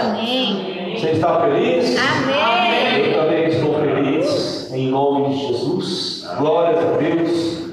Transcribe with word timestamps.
Amém. 0.00 0.96
Você 0.96 1.10
está 1.10 1.40
feliz? 1.40 1.96
Amém. 1.98 3.06
Eu 3.06 3.20
também 3.20 3.48
estou 3.48 3.74
feliz, 3.74 4.72
em 4.72 4.88
nome 4.88 5.34
de 5.34 5.46
Jesus. 5.46 6.26
glória 6.38 6.78
a 6.78 6.96
Deus 6.96 7.64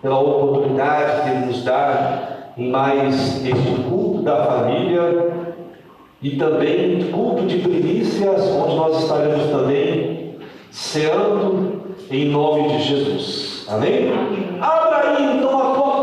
pela 0.00 0.20
oportunidade 0.20 1.22
que 1.22 1.28
Ele 1.30 1.46
nos 1.46 1.64
dá 1.64 2.52
em 2.56 2.70
mais 2.70 3.44
este 3.44 3.82
culto 3.88 4.22
da 4.22 4.44
família 4.44 5.32
e 6.22 6.30
também 6.36 7.10
culto 7.10 7.44
de 7.46 7.58
primícias, 7.58 8.42
onde 8.50 8.76
nós 8.76 9.02
estaremos 9.02 9.50
também 9.50 10.36
ceando 10.70 11.82
em 12.10 12.26
nome 12.26 12.68
de 12.68 12.82
Jesus. 12.82 13.66
Amém? 13.68 14.12
Abra 14.60 15.16
aí 15.16 15.36
então 15.36 15.60
a 15.60 15.74
porta. 15.74 15.95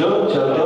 church 0.00 0.59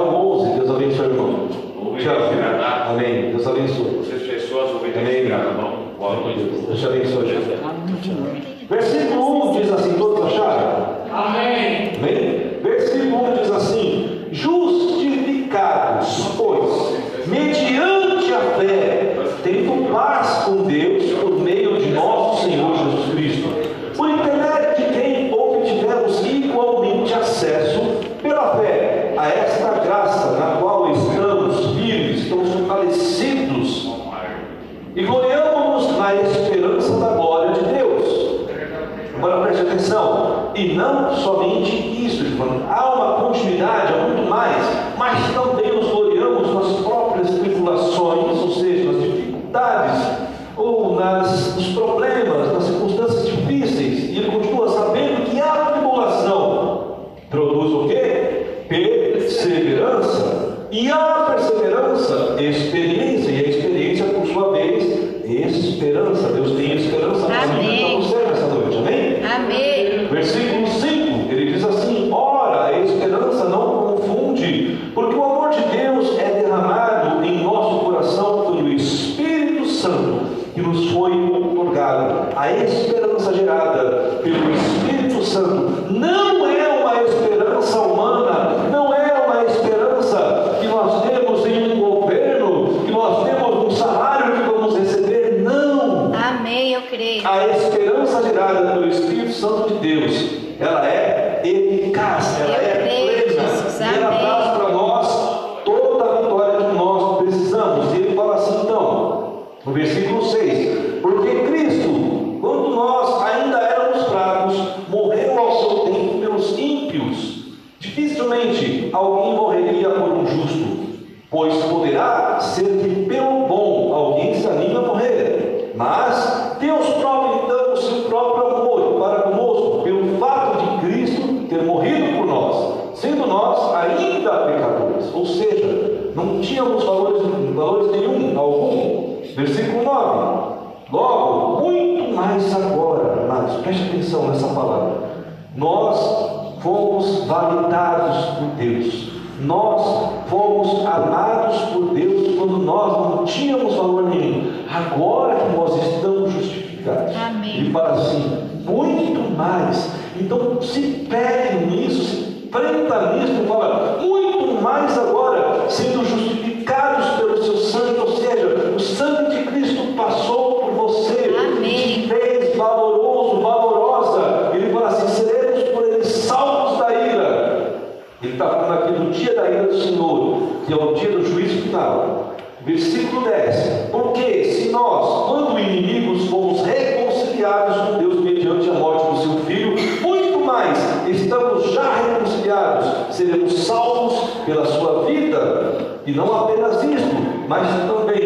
Ele 178.24 178.32
está 178.32 178.48
falando 178.48 178.72
aqui 178.72 178.92
do 178.94 179.10
dia 179.10 179.34
da 179.34 179.50
ira 179.50 179.64
do 179.64 179.78
Senhor, 179.78 180.42
que 180.66 180.72
é 180.72 180.76
o 180.76 180.94
dia 180.94 181.10
do 181.10 181.26
juízo 181.26 181.60
final. 181.62 182.34
Versículo 182.64 183.22
10. 183.22 183.90
Porque 183.92 184.44
se 184.44 184.70
nós, 184.70 185.28
quando 185.28 185.58
inimigos, 185.58 186.26
fomos 186.30 186.62
reconciliados 186.62 187.76
com 187.76 187.98
Deus 187.98 188.20
mediante 188.20 188.70
a 188.70 188.72
morte 188.72 189.10
do 189.10 189.20
seu 189.20 189.44
Filho, 189.44 189.74
muito 190.00 190.40
mais, 190.40 190.78
estamos 191.06 191.70
já 191.72 191.92
reconciliados, 191.96 193.14
seremos 193.14 193.52
salvos 193.66 194.30
pela 194.46 194.64
sua 194.64 195.04
vida. 195.04 195.98
E 196.06 196.12
não 196.12 196.34
apenas 196.34 196.82
isto, 196.82 197.14
mas 197.46 197.68
também 197.86 198.23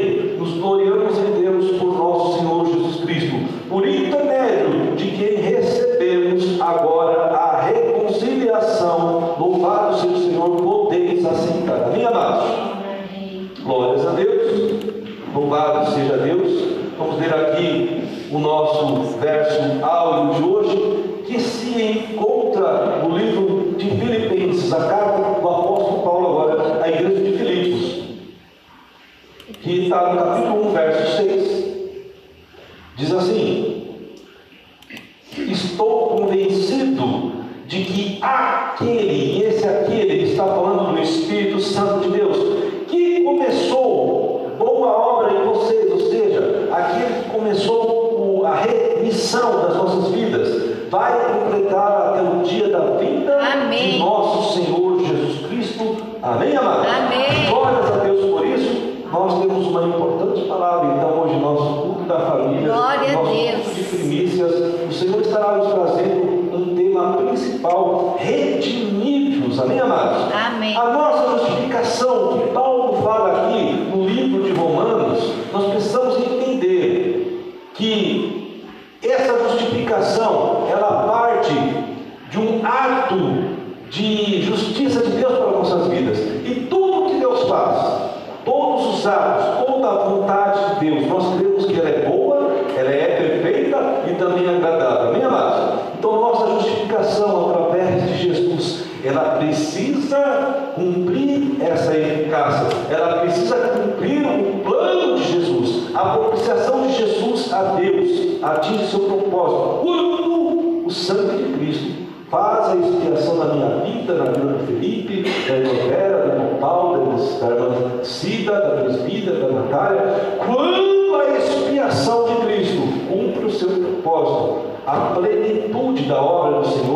atinge 108.59 108.87
seu 108.87 109.01
propósito. 109.01 109.81
Quando 109.83 110.87
o 110.87 110.91
sangue 110.91 111.45
de 111.45 111.59
Cristo 111.59 112.09
faz 112.31 112.71
a 112.71 112.77
expiação 112.77 113.39
da 113.39 113.55
minha 113.55 113.69
vida, 113.84 114.15
na 114.15 114.25
vida 114.25 114.47
do 114.47 114.66
Felipe, 114.66 115.25
da 115.49 115.57
irmã 115.57 115.89
Vera, 115.89 116.22
do 116.22 116.33
irmão 116.33 116.59
Paulo, 116.60 117.16
da 117.41 117.47
irmã 117.47 118.03
Cida, 118.03 118.53
da 118.53 118.71
presbítera, 118.83 119.39
da 119.39 119.60
Natália, 119.60 120.03
quando 120.45 121.16
a 121.16 121.39
expiação 121.39 122.27
de 122.27 122.34
Cristo 122.47 122.83
cumpre 123.09 123.47
o 123.47 123.51
seu 123.51 123.69
propósito, 123.69 124.69
a 124.87 125.15
plenitude 125.15 126.05
da 126.05 126.22
obra 126.22 126.60
do 126.60 126.69
Senhor 126.69 126.87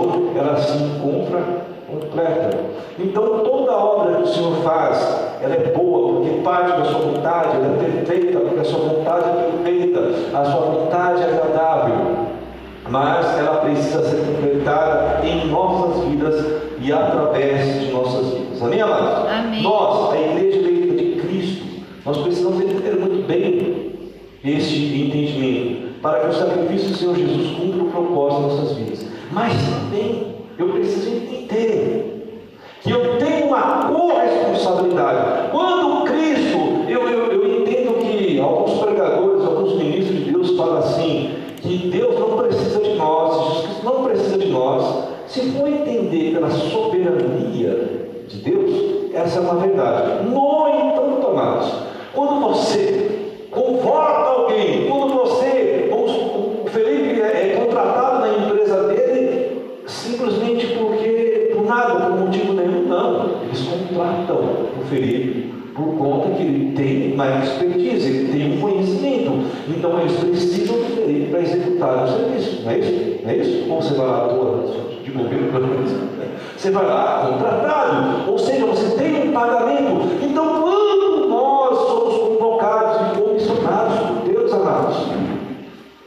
Você 76.63 76.71
vai 76.71 76.87
lá 76.87 77.27
contratado, 77.27 78.31
ou 78.31 78.39
seja, 78.39 78.65
você 78.67 78.97
tem 78.97 79.31
um 79.31 79.33
pagamento. 79.33 80.07
Então, 80.23 80.63
quando 80.63 81.27
nós 81.29 81.77
somos 81.77 82.15
convocados 82.19 83.01
e 83.01 83.21
comissionados 83.21 83.99
por 83.99 84.33
Deus, 84.33 84.53
amados, 84.53 84.97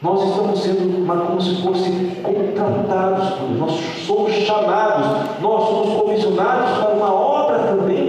nós 0.02 0.24
estamos 0.24 0.64
sendo 0.64 1.06
como 1.06 1.42
se 1.42 1.62
fossem 1.62 2.10
contratados, 2.24 3.34
nós 3.60 3.72
somos 4.08 4.32
chamados, 4.32 5.42
nós 5.42 5.68
somos 5.68 6.02
comissionados 6.02 6.78
para 6.78 6.94
uma 6.94 7.14
obra 7.14 7.60
também 7.60 8.05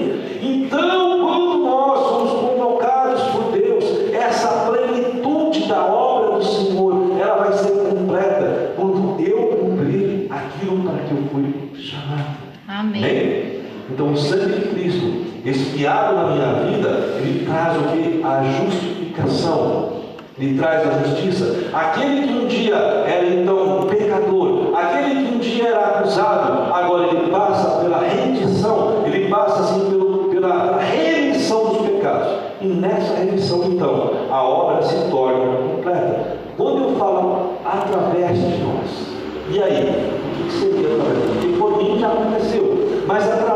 desviado 15.76 16.16
na 16.16 16.22
minha 16.28 16.52
vida, 16.64 16.88
ele 17.18 17.44
traz 17.44 17.76
o 17.76 17.82
que? 17.82 18.22
A 18.24 18.42
justificação. 18.42 19.96
Ele 20.38 20.58
traz 20.58 20.86
a 20.86 21.04
justiça. 21.04 21.70
Aquele 21.72 22.26
que 22.26 22.32
um 22.34 22.46
dia 22.46 22.74
era 22.74 23.26
então 23.26 23.80
um 23.80 23.86
pecador, 23.86 24.74
aquele 24.74 25.26
que 25.26 25.34
um 25.34 25.38
dia 25.38 25.68
era 25.68 25.80
acusado, 25.80 26.72
agora 26.72 27.06
ele 27.08 27.30
passa 27.30 27.78
pela 27.80 28.00
rendição, 28.00 29.02
ele 29.06 29.28
passa 29.28 29.62
assim 29.62 29.90
pelo, 29.90 30.28
pela 30.30 30.78
remissão 30.78 31.66
dos 31.66 31.86
pecados. 31.86 32.28
E 32.60 32.66
nessa 32.66 33.14
remissão, 33.14 33.64
então, 33.64 34.10
a 34.30 34.42
obra 34.42 34.82
se 34.82 35.10
torna 35.10 35.56
completa. 35.56 36.36
Quando 36.56 36.82
eu 36.84 36.96
falo 36.96 37.52
através 37.64 38.38
de 38.38 38.62
nós, 38.62 39.06
e 39.50 39.62
aí? 39.62 40.12
O 40.40 40.44
que 40.44 40.52
seria 40.52 40.96
através? 40.96 41.30
Porque 41.32 41.48
por 41.58 41.78
mim 41.78 41.98
já 41.98 42.08
aconteceu, 42.08 43.04
mas 43.06 43.24
através 43.30 43.55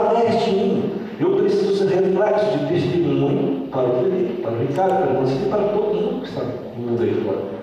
Ricardo, 4.66 5.30
e 5.30 5.48
para 5.48 5.62
todos 5.68 6.20
que 6.20 6.28
está 6.28 6.42
no 6.42 6.82
mundo 6.82 7.02
aí 7.02 7.14
fora. 7.24 7.60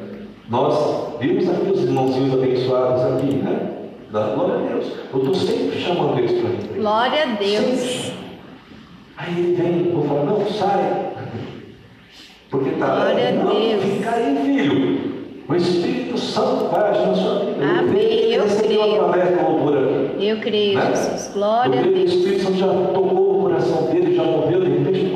Nós 0.49 1.19
vimos 1.19 1.49
aqui 1.49 1.71
os 1.71 1.83
irmãozinhos 1.83 2.33
abençoados 2.33 3.01
aqui, 3.03 3.35
né? 3.35 3.71
Glória 4.11 4.55
a 4.55 4.69
Deus. 4.69 4.85
Eu 5.13 5.19
estou 5.19 5.35
sempre 5.35 5.79
chamando 5.79 6.17
eles 6.19 6.31
para 6.31 6.49
mim. 6.49 6.79
Glória 6.79 7.23
a 7.23 7.25
Deus. 7.35 8.11
Aí 9.17 9.37
ele 9.37 9.55
vem, 9.55 9.91
eu 9.93 10.03
falo, 10.03 10.25
não, 10.25 10.47
sai. 10.47 11.13
Porque 12.49 12.69
está 12.69 12.85
Glória 12.85 13.31
não, 13.33 13.49
a 13.49 13.53
Deus. 13.53 13.83
Fica 13.83 14.11
aí, 14.11 14.37
filho. 14.45 15.17
O 15.49 15.55
Espírito 15.55 16.17
Santo 16.17 16.69
vai 16.69 16.89
agir 16.91 17.07
na 17.07 17.15
sua 17.15 17.39
vida. 17.39 17.65
Amém. 17.79 18.33
Eu, 18.33 18.45
eu 18.45 18.57
creio. 18.57 19.05
Uma 19.05 19.17
eu 20.19 20.37
creio, 20.39 20.77
né? 20.77 20.95
Jesus. 20.95 21.31
Glória 21.33 21.79
a 21.79 21.83
Deus. 21.83 21.95
O 21.95 22.17
Espírito 22.17 22.43
Santo 22.43 22.57
já 22.57 22.67
tocou 22.67 23.37
o 23.37 23.41
coração 23.43 23.83
dele, 23.87 24.15
já 24.15 24.23
moveu 24.23 24.56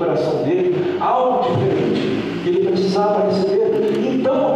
coração 0.02 0.44
dele 0.44 0.98
algo 1.00 1.44
diferente 1.54 2.42
que 2.44 2.50
ele 2.50 2.68
precisava 2.68 3.28
receber. 3.28 3.62
Então, 4.14 4.51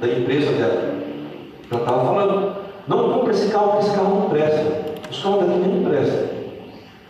da 0.00 0.08
empresa 0.08 0.52
dela. 0.52 1.00
Ela 1.70 1.80
estava 1.80 2.04
falando, 2.04 2.56
não 2.88 3.12
compra 3.12 3.32
esse 3.32 3.50
carro, 3.50 3.72
porque 3.72 3.86
esse 3.86 3.94
carro 3.94 4.20
não 4.20 4.30
presta. 4.30 4.90
Os 5.10 5.22
carros 5.22 5.46
daqui 5.46 5.58
nem 5.58 5.84
prestam. 5.84 6.28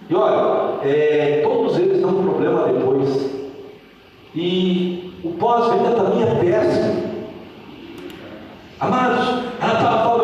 E 0.08 0.14
olha, 0.14 0.78
é, 0.84 1.40
todos 1.42 1.78
eles 1.78 2.00
dão 2.00 2.22
problema 2.22 2.64
depois. 2.66 3.30
E 4.34 5.14
o 5.24 5.30
pós-venda 5.30 5.90
também 5.92 6.22
é 6.22 6.34
péssimo. 6.34 7.10
Amados, 8.80 9.44
ela 9.60 9.72
estava 9.74 10.02
falando 10.04 10.19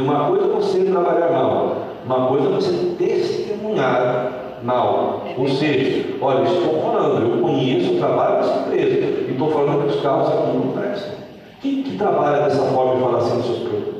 E 0.00 0.02
uma 0.02 0.30
coisa 0.30 0.46
é 0.46 0.48
você 0.48 0.84
trabalhar 0.84 1.30
na 1.30 1.38
aula, 1.40 1.76
uma 2.06 2.26
coisa 2.28 2.48
é 2.48 2.52
você 2.52 2.72
testemunhar 2.96 4.32
na 4.62 4.72
aula. 4.72 5.24
Ou 5.36 5.46
seja, 5.46 6.16
olha, 6.22 6.48
estou 6.48 6.80
falando, 6.80 7.20
eu 7.20 7.42
conheço 7.42 7.92
o 7.92 7.98
trabalho 7.98 8.36
dessa 8.38 8.60
empresa 8.60 8.96
e 8.96 9.28
estou 9.30 9.50
falando 9.50 9.82
que 9.82 9.96
os 9.96 10.02
carros 10.02 10.28
aqui 10.28 10.56
não 10.56 10.72
prestam. 10.72 11.12
Quem 11.60 11.82
que 11.82 11.98
trabalha 11.98 12.44
dessa 12.44 12.62
forma 12.62 12.94
e 12.94 13.00
fala 13.02 13.18
assim 13.18 13.36
nos 13.36 13.44
seus 13.44 13.58
produtos? 13.58 13.99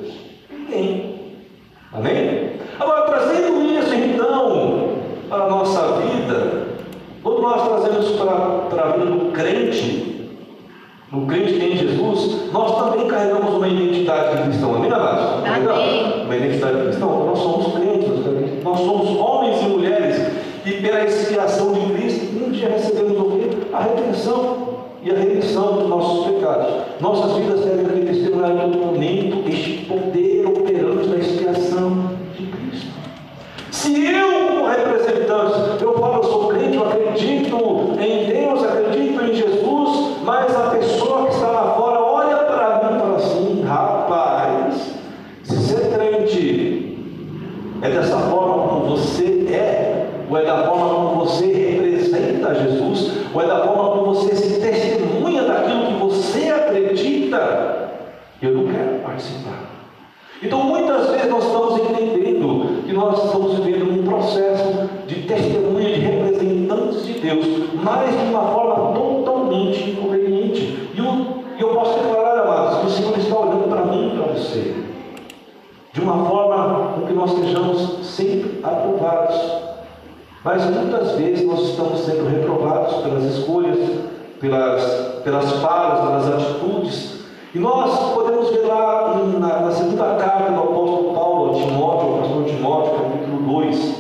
Pelas, 84.40 84.82
pelas 85.22 85.52
falas, 85.60 86.00
pelas 86.00 86.42
atitudes. 86.42 87.20
E 87.54 87.58
nós 87.58 88.14
podemos 88.14 88.50
ver 88.50 88.66
lá 88.66 89.20
na, 89.38 89.60
na 89.60 89.70
segunda 89.70 90.14
carta 90.16 90.52
do 90.52 90.60
apóstolo 90.60 91.14
Paulo 91.14 91.50
a 91.50 91.54
Timóteo, 91.54 92.08
ao 92.08 92.18
pastor 92.18 92.44
Timóteo, 92.44 92.92
capítulo 92.94 93.62
2, 93.62 93.94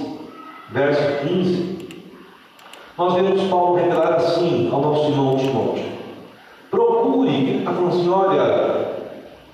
verso 0.70 1.26
15. 1.26 1.70
Nós 2.96 3.14
vemos 3.14 3.42
Paulo 3.48 3.76
revelar 3.76 4.14
assim 4.14 4.68
ao 4.72 4.80
nosso 4.80 5.10
irmão 5.10 5.36
Timóteo. 5.36 5.84
Procure, 6.70 7.28
ele 7.30 7.58
está 7.58 7.72
falando 7.72 7.88
assim, 7.88 8.08
olha, 8.08 8.86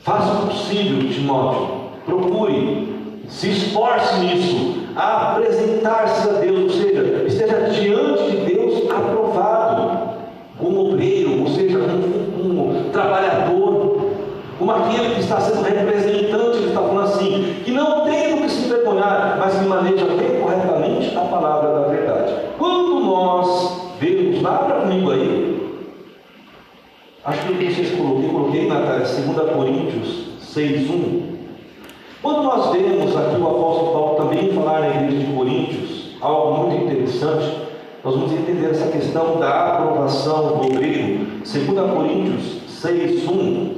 faça 0.00 0.32
o 0.32 0.46
possível, 0.46 1.08
Timóteo, 1.10 1.68
procure, 2.04 3.22
se 3.28 3.50
esforce 3.50 4.20
nisso, 4.20 4.86
a 4.94 5.32
apresentar-se 5.32 6.28
a 6.28 6.32
Deus, 6.32 6.62
ou 6.62 6.70
seja, 6.70 7.24
esteja 7.26 7.70
diante 7.70 8.30
de 8.30 8.54
Deus 8.54 8.90
aprovado, 8.90 9.65
como 10.58 10.88
obreiro, 10.88 11.40
ou 11.40 11.48
seja, 11.48 11.78
como, 11.78 12.32
como 12.32 12.90
trabalhador, 12.90 14.10
como 14.58 14.70
aquele 14.70 15.14
que 15.14 15.20
está 15.20 15.40
sendo 15.40 15.62
representante, 15.62 16.58
ele 16.58 16.68
está 16.68 16.80
falando 16.80 17.02
assim, 17.02 17.56
que 17.64 17.70
não 17.70 18.04
tem 18.04 18.34
do 18.34 18.42
que 18.42 18.50
se 18.50 18.66
envergonhar, 18.66 19.36
mas 19.38 19.58
que 19.58 19.64
maneja 19.66 20.04
bem 20.06 20.40
corretamente 20.40 21.16
a 21.16 21.20
palavra 21.20 21.80
da 21.80 21.88
verdade. 21.88 22.32
Quando 22.58 23.00
nós 23.00 23.92
vemos, 24.00 24.44
abra 24.44 24.80
comigo 24.80 25.10
aí, 25.10 25.82
acho 27.24 27.46
que 27.46 27.52
eu 27.52 27.70
vocês 27.70 27.90
coloquei, 27.94 28.28
coloquei 28.30 28.66
na 28.66 28.80
2 28.98 29.50
Coríntios 29.54 30.26
6,1. 30.54 31.36
Quando 32.22 32.42
nós 32.42 32.72
vemos 32.72 33.14
aqui 33.14 33.40
o 33.40 33.46
apóstolo 33.46 33.92
Paulo 33.92 34.16
também 34.16 34.52
falar 34.52 34.80
na 34.80 34.88
igreja 34.88 35.26
de 35.26 35.32
Coríntios, 35.32 36.16
algo 36.20 36.66
muito 36.66 36.84
interessante, 36.84 37.65
nós 38.06 38.14
vamos 38.14 38.32
entender 38.34 38.70
essa 38.70 38.86
questão 38.86 39.40
da 39.40 39.66
aprovação 39.66 40.58
do 40.58 40.66
obreiro. 40.66 41.26
2 41.38 41.66
Coríntios 41.92 42.62
6,1. 42.80 43.72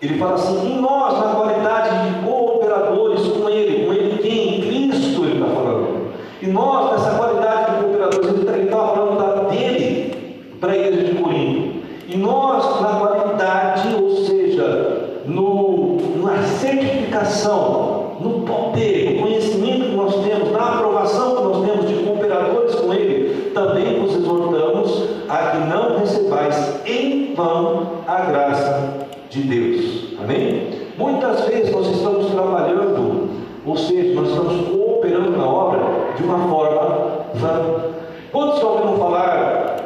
Ele 0.00 0.18
fala 0.18 0.34
assim: 0.36 0.72
em 0.72 0.80
nós, 0.80 1.18
na 1.18 1.34
qualidade 1.34 2.08
de 2.08 2.24
cooperadores 2.24 3.20
com 3.20 3.46
Ele, 3.50 3.84
com 3.84 3.92
Ele 3.92 4.18
quem? 4.22 4.62
Cristo, 4.62 5.24
ele 5.24 5.34
está 5.34 5.54
falando. 5.54 6.06
E 6.40 6.46
nós, 6.46 6.92
nessa 6.92 7.18
qualidade 7.18 7.72
de 7.72 7.82
cooperadores, 7.82 8.30
ele 8.30 8.64
está 8.64 8.76
falando 8.78 9.18
da 9.18 9.42
dele 9.50 10.46
para 10.58 10.72
a 10.72 10.76
igreja 10.78 11.12
de 11.12 11.22
Corinto. 11.22 11.84
E 12.08 12.16
nós, 12.16 12.80
na 12.80 12.94
qualidade, 12.98 13.94
ou 14.02 14.24
seja, 14.24 15.20
no, 15.26 15.98
na 16.22 16.42
certificação, 16.44 18.16
no 18.20 18.40
poder, 18.40 19.16
no 19.16 19.22
conhecimento 19.22 19.90
que 19.90 19.96
nós 19.96 20.14
temos, 20.24 20.50
na 20.50 20.76
aprovação 20.76 21.36
que 21.36 21.42
nós 21.42 21.66
temos 21.66 21.88
de 21.88 22.04
cooperadores 22.04 22.74
com 22.76 22.92
Ele, 22.94 23.24
também 23.54 24.00
vos 24.00 24.14
exortamos 24.16 25.08
a 25.28 25.36
que 25.50 25.58
não 25.68 25.98
recebais 25.98 26.80
em 26.84 27.34
vão 27.34 28.00
a 28.06 28.20
graça 28.22 29.06
de 29.30 29.42
Deus. 29.42 30.14
Amém? 30.22 30.70
Muitas 30.98 31.46
vezes 31.46 31.72
nós 31.72 31.86
estamos 31.88 32.26
trabalhando, 32.32 33.30
ou 33.66 33.76
seja, 33.76 34.14
nós 34.14 34.28
estamos 34.28 34.68
cooperando 34.68 35.30
na 35.30 35.46
obra 35.46 35.80
de 36.16 36.22
uma 36.22 36.38
forma 36.48 37.26
vã. 37.34 37.94
Quantos 38.30 38.60
já 38.60 38.66
ouviram 38.66 38.96
falar 38.98 39.76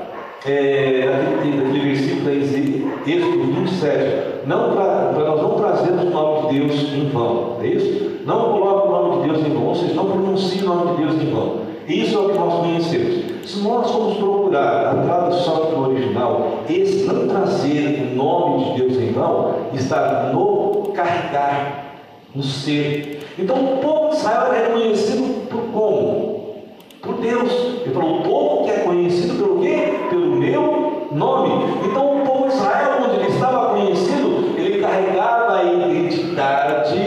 é, 0.47 1.06
daquele, 1.06 1.62
daquele 1.62 1.94
versículo 1.94 2.25
da 2.25 2.32
Êxodo 2.32 3.44
27? 3.54 4.47
Não 4.47 4.73
para 4.73 5.12
nós 5.12 5.42
não 5.42 5.50
trazermos 5.54 6.04
o 6.04 6.11
nome 6.11 6.49
de 6.49 6.58
Deus 6.58 6.92
em 6.92 7.08
vão, 7.11 7.56
é 7.62 7.66
isso? 7.66 8.20
Não 8.25 8.52
coloque 8.52 8.88
o 8.88 8.90
nome 8.90 9.23
de 9.23 9.28
Deus 9.28 9.47
em 9.47 9.54
vão, 9.54 9.66
ou 9.66 9.75
seja, 9.75 9.94
não 9.94 10.06
pronuncie 10.06 10.62
o 10.62 10.66
nome 10.66 10.97
de 10.97 11.02
Deus 11.02 11.23
em 11.23 11.30
vão. 11.30 11.68
Isso 11.87 12.16
é 12.16 12.20
o 12.20 12.28
que 12.30 12.38
nós 12.38 12.54
conhecemos. 12.61 13.28
Se 13.49 13.62
nós 13.62 13.90
formos 13.90 14.18
procurar 14.18 14.90
a 14.90 15.02
tradução 15.04 15.70
do 15.70 15.88
original, 15.88 16.58
esse 16.68 17.06
não 17.06 17.26
trazer 17.26 18.12
o 18.12 18.16
nome 18.16 18.64
de 18.64 18.83
Deus 18.83 18.96
em 18.98 19.12
vão, 19.12 19.55
está 19.72 20.31
no 20.35 20.92
carregar, 20.94 21.94
no 22.35 22.42
ser. 22.42 23.17
Então 23.38 23.57
o 23.57 23.79
povo 23.79 24.11
de 24.11 24.16
Israel 24.16 24.53
é 24.53 24.61
conhecido 24.72 25.48
por 25.48 25.62
como? 25.72 26.64
Por 27.01 27.14
Deus. 27.20 27.53
Ele 27.85 27.94
falou, 27.94 28.18
o 28.18 28.22
povo 28.22 28.64
que 28.64 28.70
é 28.70 28.79
conhecido 28.79 29.35
pelo 29.37 29.61
quê? 29.61 29.94
Pelo 30.11 30.37
meu 30.37 31.07
nome. 31.12 31.64
Então 31.87 32.22
o 32.22 32.27
povo 32.27 32.48
de 32.48 32.55
Israel, 32.55 32.98
onde 33.05 33.16
ele 33.16 33.29
estava 33.29 33.74
conhecido, 33.74 34.55
ele 34.59 34.81
carregava 34.81 35.59
a 35.59 35.64
identidade, 35.64 36.98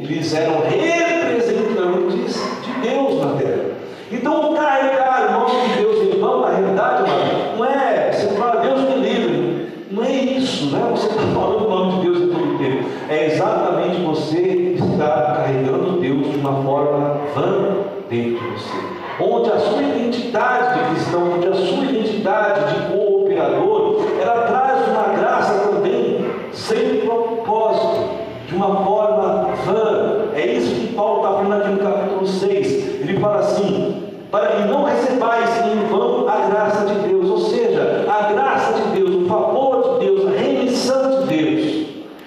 eles 0.00 0.34
eram 0.34 0.62
representantes 0.62 2.34
de 2.62 2.88
Deus 2.88 3.20
na 3.20 3.32
terra. 3.36 3.64
Então, 4.10 4.54
carregar 4.54 5.28
o 5.28 5.32
nome 5.32 5.68
de 5.68 5.76
Deus 5.76 6.14
em 6.14 6.20
vão, 6.20 6.40
na 6.42 6.50
realidade, 6.50 7.02
mano, 7.02 7.56
não 7.58 7.64
é 7.64 8.12
você 8.12 8.28
fala 8.36 8.60
Deus 8.60 8.80
me 8.82 8.96
livre, 8.96 9.68
não 9.90 10.04
é 10.04 10.12
isso, 10.12 10.66
não 10.66 10.86
é 10.86 10.90
você 10.90 11.08
está 11.08 11.20
falando 11.20 11.66
o 11.66 11.68
nome 11.68 11.92
de 11.92 12.00
Deus 12.02 12.18
em 12.22 12.28
todo 12.28 12.54
o 12.54 12.58
tempo. 12.58 12.88
É 13.08 13.26
exatamente 13.26 14.00
você 14.02 14.38
estar 14.78 15.36
carregando 15.36 16.00
Deus 16.00 16.30
de 16.30 16.38
uma 16.38 16.62
forma 16.62 17.20
vã 17.34 17.76
dentro 18.08 18.44
de 18.44 18.50
você. 18.50 18.94
Onde 19.20 19.50
a 19.50 19.58
sua 19.58 19.82
identidade 19.82 20.78
de 20.78 20.90
cristão, 20.90 21.32
onde 21.34 21.48
a 21.48 21.54
sua 21.54 21.84
identidade 21.84 22.74
de 22.74 22.92
cooperador, 22.92 24.02
ela 24.20 24.42
traz 24.42 24.88
uma 24.88 25.16
graça 25.16 25.68
também 25.68 26.24
sem 26.52 27.00
propósito, 27.00 28.10
de 28.46 28.54
uma 28.54 28.84
forma 28.84 29.50
vã. 29.64 30.24
É 30.34 30.46
isso 30.46 30.74
que 30.74 30.94
Paulo 30.94 31.24
está 31.24 31.42
falando 31.42 31.62
aqui 31.62 31.70
no 31.70 31.78
capítulo 31.78 32.26
6. 32.26 33.00
Ele 33.00 33.20
fala 33.20 33.38
assim: 33.38 34.04
para 34.34 34.48
que 34.48 34.64
não 34.64 34.82
recebais 34.82 35.64
em 35.64 35.86
vão 35.86 36.28
a 36.28 36.48
graça 36.48 36.86
de 36.86 37.08
Deus, 37.08 37.30
ou 37.30 37.38
seja, 37.38 38.04
a 38.08 38.32
graça 38.32 38.72
de 38.72 38.98
Deus, 38.98 39.14
o 39.14 39.26
favor 39.26 40.00
de 40.00 40.06
Deus, 40.06 40.26
a 40.26 40.30
remissão 40.36 41.20
de 41.20 41.26
Deus, 41.26 41.86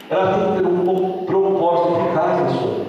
ela 0.10 0.34
tem 0.34 0.54
que 0.54 0.62
ter 0.62 0.68
um 0.68 1.26
propósito 1.26 2.00
eficaz 2.00 2.42
na 2.44 2.50
sua 2.50 2.72
vida. 2.72 2.88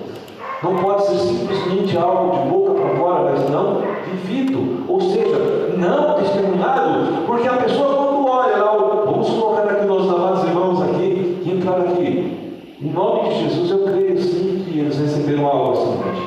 Não 0.63 0.77
pode 0.77 1.07
ser 1.07 1.17
simplesmente 1.17 1.97
algo 1.97 2.37
de 2.37 2.49
boca 2.49 2.75
para 2.75 2.97
fora, 2.97 3.33
mas 3.33 3.51
não 3.51 3.83
vivido, 4.07 4.85
ou 4.87 5.01
seja, 5.01 5.75
não 5.77 6.15
testemunhado, 6.15 7.23
porque 7.27 7.49
a 7.49 7.55
pessoa 7.55 7.97
quando 7.97 8.25
olha 8.25 8.57
lá, 8.57 8.77
vamos 9.05 9.31
colocar 9.31 9.63
aqui 9.63 9.85
nossos 9.85 10.15
amados 10.15 10.45
irmãos 10.45 10.81
aqui, 10.83 11.41
que 11.43 11.51
entraram 11.51 11.89
aqui, 11.89 12.63
em 12.81 12.91
nome 12.93 13.31
de 13.31 13.49
Jesus 13.49 13.69
eu 13.69 13.85
creio 13.85 14.17
sim 14.21 14.65
que 14.65 14.79
eles 14.79 14.97
receberam 14.97 15.45
algo 15.45 15.73
essa 15.73 15.87
noite. 15.87 16.23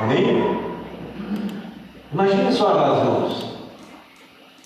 Amém? 0.00 0.66
Imagine 2.12 2.52
só, 2.52 2.68
amados 2.68 2.98
irmãos. 2.98 3.56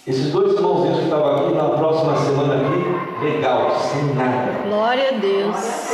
Esses 0.06 0.30
dois 0.30 0.52
irmãozinhos 0.52 0.98
que 0.98 1.04
estavam 1.04 1.36
aqui 1.36 1.54
na 1.54 1.64
próxima 1.70 2.16
semana 2.16 2.54
aqui, 2.54 3.24
legal, 3.24 3.76
sem 3.76 4.14
nada. 4.14 4.52
Glória 4.68 5.08
a 5.08 5.12
Deus. 5.18 5.90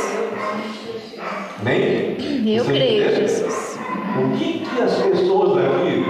Amém? 1.59 2.15
Eu 2.45 2.63
Você 2.63 2.71
creio, 2.71 3.03
entende? 3.05 3.21
Jesus. 3.21 3.79
O 4.17 4.37
que, 4.37 4.59
que 4.59 4.81
as 4.81 4.93
pessoas 4.97 5.55
daqui 5.55 6.05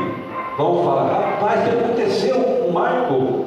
vão 0.57 0.83
falar? 0.83 1.31
Rapaz, 1.31 1.61
o 1.61 1.63
que 1.63 1.85
aconteceu 1.85 2.35
com 2.35 2.69
o 2.69 2.73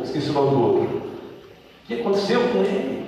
Esqueci 0.03 0.31
o 0.31 0.33
nome 0.33 0.51
do 0.51 0.63
outro. 0.63 0.83
O 0.83 1.87
que 1.87 1.95
aconteceu 1.95 2.41
com 2.49 2.59
ele? 2.59 3.01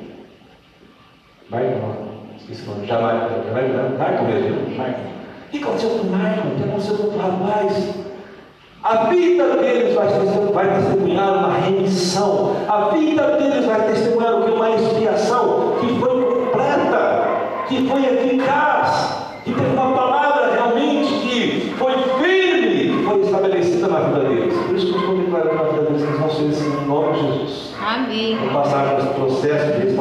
Não. 1.51 2.13
Esqueci 2.37 2.63
o 2.69 2.75
nome. 2.75 2.87
Já 2.87 3.01
Marco. 3.01 3.29
Já 3.47 3.53
Marco, 3.53 3.99
Marco 3.99 4.25
mesmo. 4.25 4.77
Marco. 4.77 5.01
O 5.01 5.51
que 5.51 5.63
aconteceu 5.63 5.91
com 5.91 6.07
o 6.07 6.11
Marco? 6.11 6.49
O 6.49 6.57
que 6.57 6.65
aconteceu 6.65 6.97
com 6.97 7.07
o 7.09 7.19
rapaz? 7.19 8.03
A 8.83 9.05
vida 9.05 9.57
deles 9.59 9.95
vai 9.95 10.09
testemunhar, 10.09 10.53
vai 10.53 10.75
testemunhar 10.75 11.39
uma 11.39 11.53
remissão. 11.55 12.57
A 12.69 12.89
vida 12.89 13.37
deles 13.37 13.65
vai 13.65 13.87
testemunhar 13.87 14.41
o 14.41 14.45
que? 14.45 14.51
Uma 14.51 14.71
expiação 14.71 15.77
que 15.81 15.87
foi 16.01 16.25
completa, 16.25 17.27
que 17.69 17.87
foi 17.89 18.05
eficaz, 18.07 19.39
que 19.45 19.53
teve 19.53 19.69
uma 19.69 19.95
palavra 19.95 20.53
realmente 20.53 21.15
que 21.21 21.75
foi 21.79 21.93
firme, 22.21 22.97
que 22.97 23.05
foi 23.05 23.21
estabelecida 23.21 23.87
na 23.87 24.01
vida 24.01 24.21
deles. 24.29 24.57
Por 24.57 24.75
isso 24.75 24.87
que 24.87 24.93
eu 24.95 24.99
estou 24.99 25.17
declarando 25.17 25.55
na 25.55 25.63
vida 25.63 25.83
deles 25.83 26.03
que 26.03 26.09
eles 26.09 26.19
vão 26.19 26.31
ser 26.31 26.47
assim 26.47 26.83
em 26.83 26.87
nome 26.87 27.13
de 27.13 27.21
Jesus. 27.21 27.75
Passar 28.53 28.97
por 28.97 29.05
esse 29.05 29.15
processo 29.15 29.81
de 29.81 29.92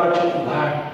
particular. 0.00 0.92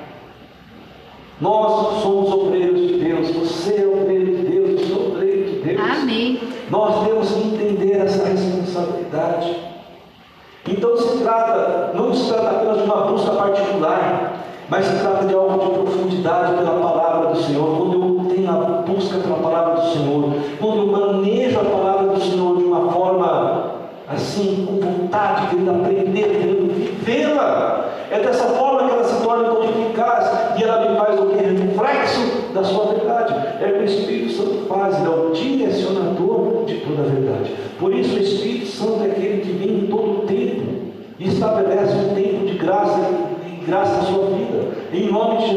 Nós 1.41 2.03
somos 2.03 2.33
obreiros 2.33 2.81
de 2.81 2.99
Deus, 2.99 3.31
você 3.31 3.83
é 3.83 3.87
obreiro 3.87 4.37
de 4.37 4.43
Deus, 4.45 4.81
eu 4.81 4.87
sou 4.89 5.07
obreiro 5.09 5.51
de 5.51 5.59
Deus. 5.61 5.81
Amém. 5.81 6.41
Nós 6.71 7.07
temos 7.07 7.31
que 7.31 7.41
entender 7.41 7.99
essa 7.99 8.27
responsabilidade. 8.27 9.55
Então 10.67 10.97
se 10.97 11.19
trata, 11.19 11.93
não 11.95 12.13
se 12.13 12.29
trata 12.29 12.51
apenas 12.51 12.79
de 12.79 12.85
uma 12.85 13.07
busca 13.07 13.31
particular, 13.33 14.45
mas 14.69 14.85
se 14.87 14.99
trata 14.99 15.27
de 15.27 15.35
algo 15.35 15.65
de 15.65 15.71
profundidade 15.79 16.57
pela 16.57 16.71
palavra 16.71 16.96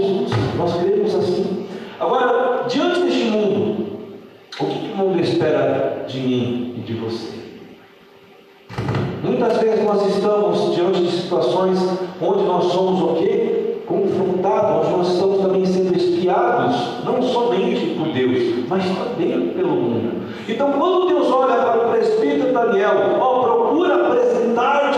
Jesus. 0.10 0.32
Nós 0.58 0.74
cremos 0.82 1.16
assim. 1.16 1.68
Agora, 2.00 2.66
diante 2.68 3.02
deste 3.02 3.26
mundo, 3.26 3.88
o 4.60 4.66
que 4.66 4.92
o 4.92 4.98
mundo 4.98 5.22
espera 5.22 6.06
de 6.08 6.20
mim 6.20 6.76
e 6.78 6.82
de 6.82 6.94
você? 6.94 7.40
Muitas 9.24 9.58
vezes 9.58 9.84
nós 9.84 10.16
estamos 10.16 10.76
diante 10.76 11.02
de 11.04 11.12
situações 11.12 11.80
onde 12.22 12.44
nós 12.44 12.66
somos 12.66 13.02
o 13.02 13.16
quê? 13.16 13.78
Confrontados, 13.86 14.88
onde 14.88 14.98
nós 14.98 15.14
estamos 15.14 15.42
também 15.42 15.66
sendo 15.66 15.96
espiados, 15.96 17.04
não 17.04 17.22
somente 17.22 17.96
por 17.98 18.08
Deus, 18.08 18.66
mas 18.68 18.84
também 18.86 19.50
pelo 19.50 19.72
mundo. 19.72 20.30
Então, 20.48 20.72
quando 20.72 21.08
Deus 21.08 21.28
olha 21.32 21.56
para 21.56 21.88
o 21.88 21.92
presbítero 21.92 22.54
Daniel, 22.54 23.18
ó, 23.20 23.44
procura 23.44 24.08
apresentar 24.08 24.89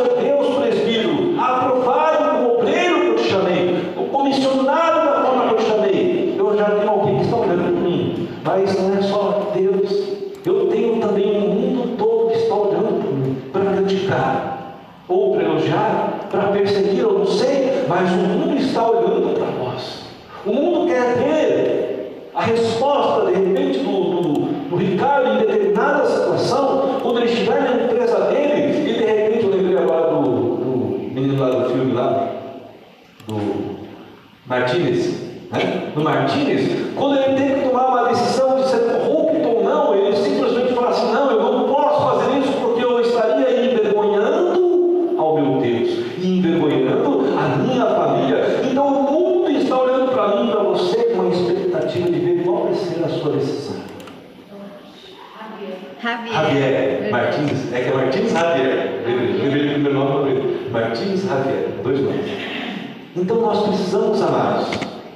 precisamos, 63.92 64.22
amados, 64.22 64.68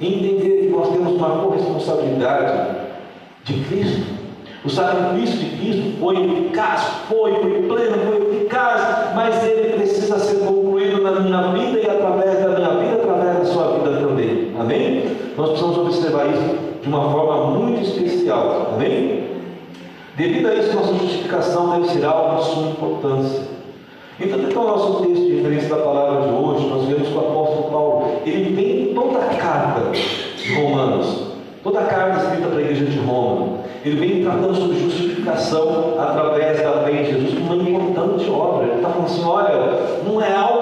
entender 0.02 0.60
que 0.60 0.68
nós 0.68 0.90
temos 0.90 1.14
uma 1.14 1.30
corresponsabilidade 1.30 2.76
de 3.44 3.54
Cristo. 3.64 4.16
O 4.62 4.68
sacrifício 4.68 5.38
de 5.38 5.56
Cristo 5.56 5.98
foi 5.98 6.16
eficaz, 6.22 6.82
foi, 7.08 7.32
foi 7.36 7.62
pleno, 7.62 7.96
foi 8.04 8.36
eficaz, 8.36 9.14
mas 9.14 9.42
ele 9.44 9.78
precisa 9.78 10.18
ser 10.18 10.44
concluído 10.44 11.00
na 11.00 11.12
minha 11.12 11.52
vida 11.52 11.78
e 11.78 11.88
através 11.88 12.38
da 12.38 12.48
minha 12.48 12.70
vida, 12.70 13.02
através 13.02 13.38
da 13.38 13.44
sua 13.46 13.78
vida 13.78 14.06
também. 14.06 14.52
Amém? 14.60 15.16
Nós 15.38 15.50
precisamos 15.50 15.78
observar 15.78 16.26
isso 16.26 16.58
de 16.82 16.88
uma 16.88 17.10
forma 17.10 17.58
muito 17.58 17.80
especial. 17.80 18.72
Amém? 18.74 19.24
Devido 20.16 20.48
a 20.48 20.54
isso, 20.54 20.74
nossa 20.74 20.92
justificação 20.94 21.80
deve 21.80 21.92
ser 21.94 22.04
algo 22.04 22.42
de 22.42 22.50
suma 22.50 22.70
importância. 22.70 23.42
Então, 24.18 24.40
até 24.40 24.58
o 24.58 24.64
nosso 24.64 25.02
texto 25.02 25.26
de 25.26 25.36
referência 25.36 25.68
da 25.68 25.76
palavra 25.76 26.22
de 26.22 26.34
hoje, 26.34 26.66
nós 26.68 26.84
vemos 26.86 27.08
que 27.08 27.14
o 27.14 27.18
apóstolo 27.18 27.70
Paulo, 27.70 28.12
ele 28.24 28.54
vem 28.54 28.94
toda 28.94 29.18
a 29.18 29.34
carta 29.36 29.90
de 29.90 30.54
Romanos, 30.54 31.32
toda 31.62 31.80
a 31.80 31.84
carta 31.84 32.22
escrita 32.22 32.48
para 32.48 32.58
a 32.58 32.62
igreja 32.62 32.86
de 32.86 32.98
Roma, 33.00 33.58
ele 33.84 33.96
vem 33.96 34.22
tratando 34.22 34.54
sobre 34.54 34.78
justificação 34.78 35.94
através 35.98 36.62
da 36.62 36.82
fé 36.82 36.92
em 36.92 37.04
Jesus, 37.04 37.34
uma 37.34 37.56
importante 37.56 38.30
obra. 38.30 38.66
Ele 38.66 38.76
está 38.76 38.88
falando 38.88 39.04
assim: 39.04 39.24
olha, 39.24 40.02
não 40.06 40.22
é 40.22 40.34
algo 40.34 40.55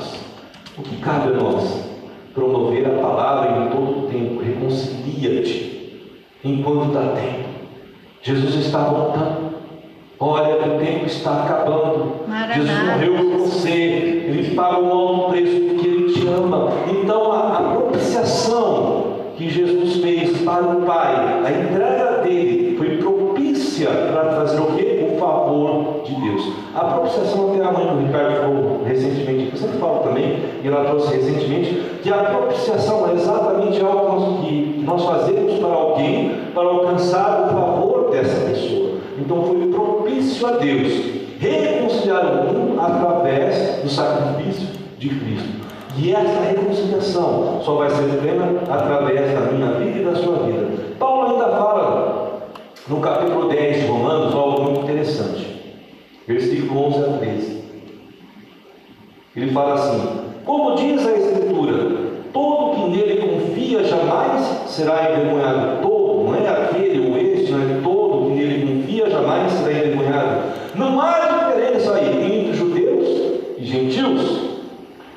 pecados. 0.00 0.14
O 0.78 0.82
que 0.82 0.96
cabe 0.96 1.28
a 1.28 1.36
nós? 1.36 1.90
Promover 2.34 2.86
a 2.86 3.02
palavra 3.02 3.64
em 3.64 3.70
todo 3.70 4.06
o 4.06 4.08
tempo. 4.10 4.42
Reconcilia-te 4.42 6.10
enquanto 6.44 6.92
dá 6.92 7.12
tempo. 7.12 7.48
Jesus 8.22 8.54
está 8.54 8.84
voltando. 8.84 9.50
Olha, 10.18 10.54
o 10.56 10.78
tempo 10.78 11.06
está 11.06 11.44
acabando. 11.44 12.28
Maravilha. 12.28 12.66
Jesus 12.66 12.88
morreu 12.88 13.14
por 13.16 13.38
você. 13.38 13.70
Ele 13.70 14.54
pagou 14.54 14.84
um 14.84 14.92
alto 14.92 15.30
preço 15.30 15.60
porque 15.60 15.88
Ele 15.88 16.12
te 16.12 16.26
ama. 16.28 16.68
Então, 16.90 17.32
a, 17.32 17.58
a 17.58 17.62
propiciação 17.74 19.16
que 19.36 19.48
Jesus 19.48 19.96
fez 19.96 20.42
para 20.42 20.62
o 20.62 20.82
Pai, 20.82 21.42
a 21.44 21.50
entrega 21.50 22.22
dele, 22.22 22.76
foi 22.76 22.98
propícia 22.98 23.88
para 23.88 24.24
trazer 24.24 24.60
o 24.60 24.76
quê? 24.76 25.10
O 25.14 25.18
favor 25.18 26.02
de 26.04 26.14
Deus. 26.14 26.52
A 26.74 26.84
propiciação 26.84 27.54
até 27.54 27.64
a 27.64 27.72
mãe 27.72 27.86
do 27.86 28.06
Ricardo 28.06 28.40
falou 28.42 28.82
recentemente 28.84 29.39
Santo 29.60 29.78
Paulo 29.78 30.04
também, 30.04 30.38
e 30.62 30.66
ela 30.66 30.84
trouxe 30.84 31.14
recentemente, 31.16 32.00
que 32.02 32.10
a 32.12 32.24
propiciação 32.24 33.08
é 33.08 33.14
exatamente 33.14 33.80
algo 33.82 34.42
que 34.42 34.82
nós 34.84 35.04
fazemos 35.04 35.58
para 35.58 35.74
alguém 35.74 36.32
para 36.54 36.68
alcançar 36.68 37.44
o 37.44 37.54
favor 37.54 38.10
dessa 38.10 38.46
pessoa. 38.46 38.90
Então 39.18 39.42
foi 39.44 39.66
propício 39.66 40.46
a 40.46 40.52
Deus 40.52 40.92
reconciliar 41.38 42.24
o 42.24 42.52
mundo 42.52 42.80
através 42.80 43.82
do 43.82 43.88
sacrifício 43.88 44.68
de 44.98 45.08
Cristo. 45.08 45.60
E 45.96 46.12
essa 46.12 46.40
reconciliação 46.40 47.60
só 47.62 47.74
vai 47.74 47.90
ser 47.90 48.04
plena 48.20 48.60
através 48.68 49.32
da 49.32 49.40
minha 49.52 49.72
vida 49.72 50.00
e 50.00 50.04
da 50.04 50.14
sua 50.14 50.36
vida. 50.46 50.68
Paulo 50.98 51.32
ainda 51.32 51.48
fala 51.48 52.40
no 52.88 53.00
capítulo 53.00 53.48
10 53.48 53.82
de 53.82 53.86
Romanos 53.86 54.34
algo 54.34 54.62
muito 54.62 54.82
interessante. 54.82 55.60
Versículo 56.26 56.86
11 56.86 56.98
a 56.98 57.18
13. 57.18 57.59
Ele 59.40 59.52
fala 59.52 59.72
assim: 59.72 60.00
Como 60.44 60.74
diz 60.74 61.06
a 61.06 61.12
Escritura, 61.12 61.96
todo 62.30 62.74
que 62.74 62.90
nele 62.90 63.22
confia 63.22 63.82
jamais 63.84 64.44
será 64.66 65.12
envergonhado. 65.12 65.80
Todo, 65.80 66.24
não 66.24 66.34
é 66.34 66.46
aquele 66.46 67.08
ou 67.08 67.16
este, 67.16 67.50
não 67.50 67.62
é 67.62 67.80
todo 67.82 68.26
que 68.26 68.32
nele 68.34 68.82
confia 68.82 69.08
jamais 69.08 69.50
será 69.50 69.72
envergonhado. 69.72 70.40
Não 70.74 71.00
há 71.00 71.20
diferença 71.20 71.94
aí 71.94 72.40
entre 72.40 72.52
judeus 72.52 73.08
e 73.56 73.64
gentios, 73.64 74.40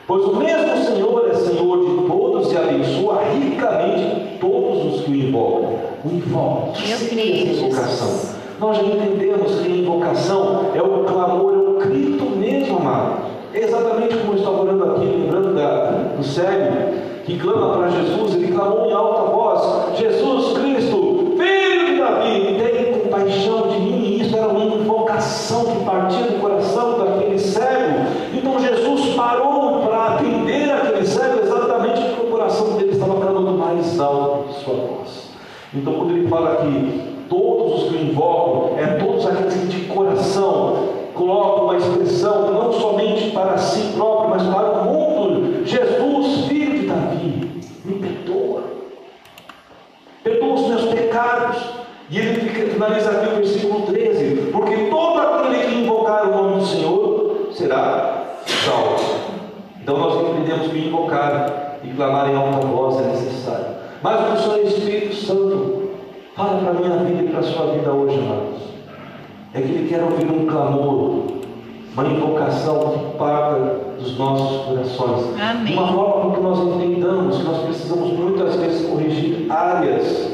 pois 0.08 0.24
o 0.24 0.36
mesmo 0.38 0.78
Senhor 0.86 1.30
é 1.30 1.34
Senhor 1.34 1.80
de 1.86 2.08
todos 2.08 2.54
e 2.54 2.58
abençoa 2.58 3.24
ricamente 3.34 4.38
todos 4.40 4.96
os 4.96 5.02
que 5.02 5.12
o 5.12 5.16
invocam. 5.16 5.80
O 6.06 6.08
invocam. 6.08 6.74
Essa 6.82 7.14
invocação. 7.14 8.34
Nós 8.58 8.78
já 8.78 8.84
entendemos 8.84 9.60
que 9.60 9.68
a 9.68 9.76
invocação 9.76 10.72
é 10.74 10.82
o 10.82 11.04
clamor, 11.04 11.54
é 11.54 11.58
o 11.58 11.80
grito 11.80 12.24
mesmo, 12.38 12.78
amado. 12.78 13.33
Exatamente 13.54 14.18
como 14.18 14.34
eu 14.34 14.38
estava 14.38 14.62
orando 14.64 14.84
aqui, 14.92 15.06
lembrando 15.06 15.54
da, 15.56 15.92
do 16.18 16.24
cego, 16.24 16.74
que 17.26 17.38
clama 17.38 17.78
para 17.78 17.90
Jesus, 17.90 18.34
ele 18.36 18.52
clamou 18.52 18.88
em 18.88 18.94
alta 18.94 19.22
voz: 19.32 19.98
Jesus 20.00 20.58
Cristo, 20.58 21.36
filho 21.38 21.86
de 21.86 21.98
Davi, 22.00 22.58
tem 22.58 22.94
compaixão 23.02 23.68
de 23.68 23.80
mim. 23.80 24.04
E 24.06 24.22
isso 24.22 24.36
era 24.36 24.48
uma 24.48 24.64
invocação 24.76 25.66
que 25.66 25.86
partia 25.86 26.24
do 26.24 26.42
coração 26.42 26.98
daquele 26.98 27.38
cego. 27.38 28.08
Então 28.34 28.60
Jesus 28.60 29.14
parou 29.16 29.82
para 29.82 30.16
atender 30.16 30.72
aquele 30.72 31.06
cego 31.06 31.40
exatamente 31.44 32.02
porque 32.02 32.28
o 32.28 32.32
coração 32.32 32.76
dele 32.78 32.92
estava 32.92 33.16
clamando 33.16 33.52
mais 33.52 34.00
alto 34.00 34.48
de 34.50 34.64
sua 34.64 34.74
voz. 34.74 35.24
Então, 35.76 35.94
quando 35.94 36.12
ele 36.12 36.28
fala 36.28 36.54
aqui, 36.54 37.02
todos 37.30 37.84
os 37.84 37.90
que 37.90 37.98
invocam, 37.98 38.78
é 38.78 38.86
todos 39.04 39.26
aqueles 39.26 39.54
que 39.56 39.66
de 39.68 39.86
coração 39.86 40.90
colocam 41.16 41.66
uma 41.66 41.78
expressão 41.78 42.52
não 42.52 42.74
somente 42.74 43.32
para 43.32 43.58
si 43.58 43.92
próprio, 43.96 44.30
mas 44.30 44.44
para 44.44 44.82
o 44.82 44.86
mundo. 44.86 45.66
Jesus, 45.66 46.46
filho 46.46 46.80
de 46.80 46.86
Davi, 46.88 47.52
me 47.86 47.94
perdoa. 47.96 48.62
Perdoa 50.24 50.54
os 50.54 50.68
meus 50.68 50.84
pecados. 50.94 51.58
E 52.10 52.20
ele 52.20 52.42
fica- 52.42 52.70
finaliza 52.72 53.10
aqui 53.12 53.34
o 53.34 53.36
versículo 53.38 53.82
13: 53.88 54.52
Porque 54.52 54.76
todo 54.92 55.20
aquele 55.20 55.64
que 55.66 55.76
invocar 55.82 56.28
o 56.28 56.32
nome 56.36 56.60
do 56.60 56.66
Senhor 56.68 57.48
será 57.52 58.26
salvo. 58.46 59.16
Então 59.82 59.98
nós 59.98 60.16
entendemos 60.22 60.68
que 60.68 60.78
invocar 60.88 61.80
e 61.94 61.96
clamar 61.96 62.30
em 62.30 62.36
alta 62.36 62.66
voz 62.66 63.00
é 63.00 63.10
necessário. 63.10 63.66
Mas 64.02 64.40
o 64.40 64.44
Senhor 64.44 64.60
é 64.60 64.64
Espírito 64.64 65.16
Santo. 65.16 65.84
Fala 66.36 66.60
para 66.60 66.72
a 66.72 66.74
minha 66.74 66.98
vida 66.98 67.24
e 67.24 67.30
para 67.30 67.40
a 67.40 67.44
sua 67.44 67.68
vida 67.68 67.92
hoje, 67.92 68.18
amados. 68.18 68.62
É 69.54 69.62
que 69.62 69.72
Ele 69.72 69.88
quer 69.88 70.04
ouvir 70.04 70.26
um 70.26 70.48
clamor, 70.48 71.26
uma 71.94 72.06
invocação 72.06 72.80
que 72.80 73.18
parta 73.18 73.80
dos 74.00 74.18
nossos 74.18 74.66
corações. 74.66 75.40
Amém. 75.40 75.74
Uma 75.74 75.94
forma 75.94 76.36
que 76.36 76.42
nós 76.42 76.60
entendamos 76.60 77.38
que 77.38 77.44
nós 77.44 77.64
precisamos 77.64 78.14
muitas 78.14 78.56
vezes 78.56 78.90
corrigir 78.90 79.52
áreas, 79.52 80.32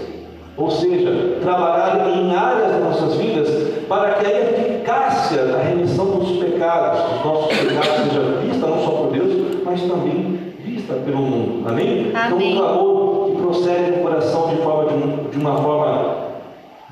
ou 0.55 0.71
seja, 0.71 1.39
trabalhar 1.41 2.09
em 2.09 2.33
áreas 2.33 2.71
das 2.71 2.81
nossas 2.81 3.15
vidas 3.15 3.49
para 3.89 4.13
que 4.13 4.25
a 4.25 4.41
eficácia 4.41 5.45
da 5.45 5.57
remissão 5.57 6.05
dos 6.05 6.37
pecados, 6.37 7.01
dos 7.11 7.25
nossos 7.25 7.57
pecados, 7.57 8.07
seja 8.07 8.21
vista 8.41 8.67
não 8.67 8.79
só 8.85 8.91
por 8.91 9.11
Deus, 9.11 9.63
mas 9.65 9.81
também 9.81 10.38
pelo 10.95 11.17
mundo. 11.17 11.67
Amém? 11.67 12.11
Amém. 12.13 12.53
Então, 12.53 12.65
um 12.65 12.73
clamor 12.73 13.25
que 13.25 13.41
procede 13.41 13.91
do 13.91 14.01
coração 14.01 14.49
de, 14.49 14.55
forma, 14.57 14.91
de, 14.91 15.29
de 15.29 15.37
uma 15.37 15.55
forma 15.57 16.15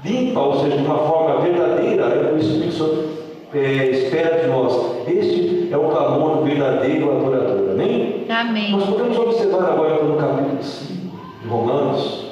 limpa, 0.03 0.39
ou 0.39 0.59
seja, 0.59 0.77
de 0.77 0.85
uma 0.85 0.97
forma 0.99 1.41
verdadeira, 1.41 2.03
é 2.03 2.21
o 2.21 2.27
que 2.29 2.33
o 2.35 2.37
Espírito 2.37 2.73
Santo 2.73 3.09
é, 3.53 3.89
espera 3.89 4.41
de 4.41 4.47
nós. 4.47 5.07
Este 5.07 5.69
é 5.71 5.77
o 5.77 5.89
clamor 5.89 6.37
do 6.37 6.43
verdadeiro 6.43 7.17
adorador. 7.17 7.71
Amém? 7.71 8.25
Amém. 8.29 8.71
Nós 8.71 8.85
podemos 8.85 9.17
observar 9.17 9.71
agora 9.71 10.03
no 10.03 10.17
capítulo 10.17 10.61
5 10.61 11.17
de 11.41 11.47
Romanos, 11.47 12.25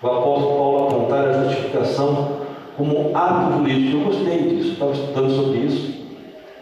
o 0.00 0.06
apóstolo 0.06 0.56
Paulo 0.56 0.86
apontar 0.86 1.28
a 1.28 1.44
justificação 1.44 2.38
como 2.76 3.10
um 3.10 3.16
ato 3.16 3.58
jurídico. 3.58 3.98
Eu 3.98 4.04
gostei 4.04 4.38
disso, 4.38 4.72
estava 4.72 4.92
estudando 4.92 5.30
sobre 5.34 5.58
isso. 5.58 5.98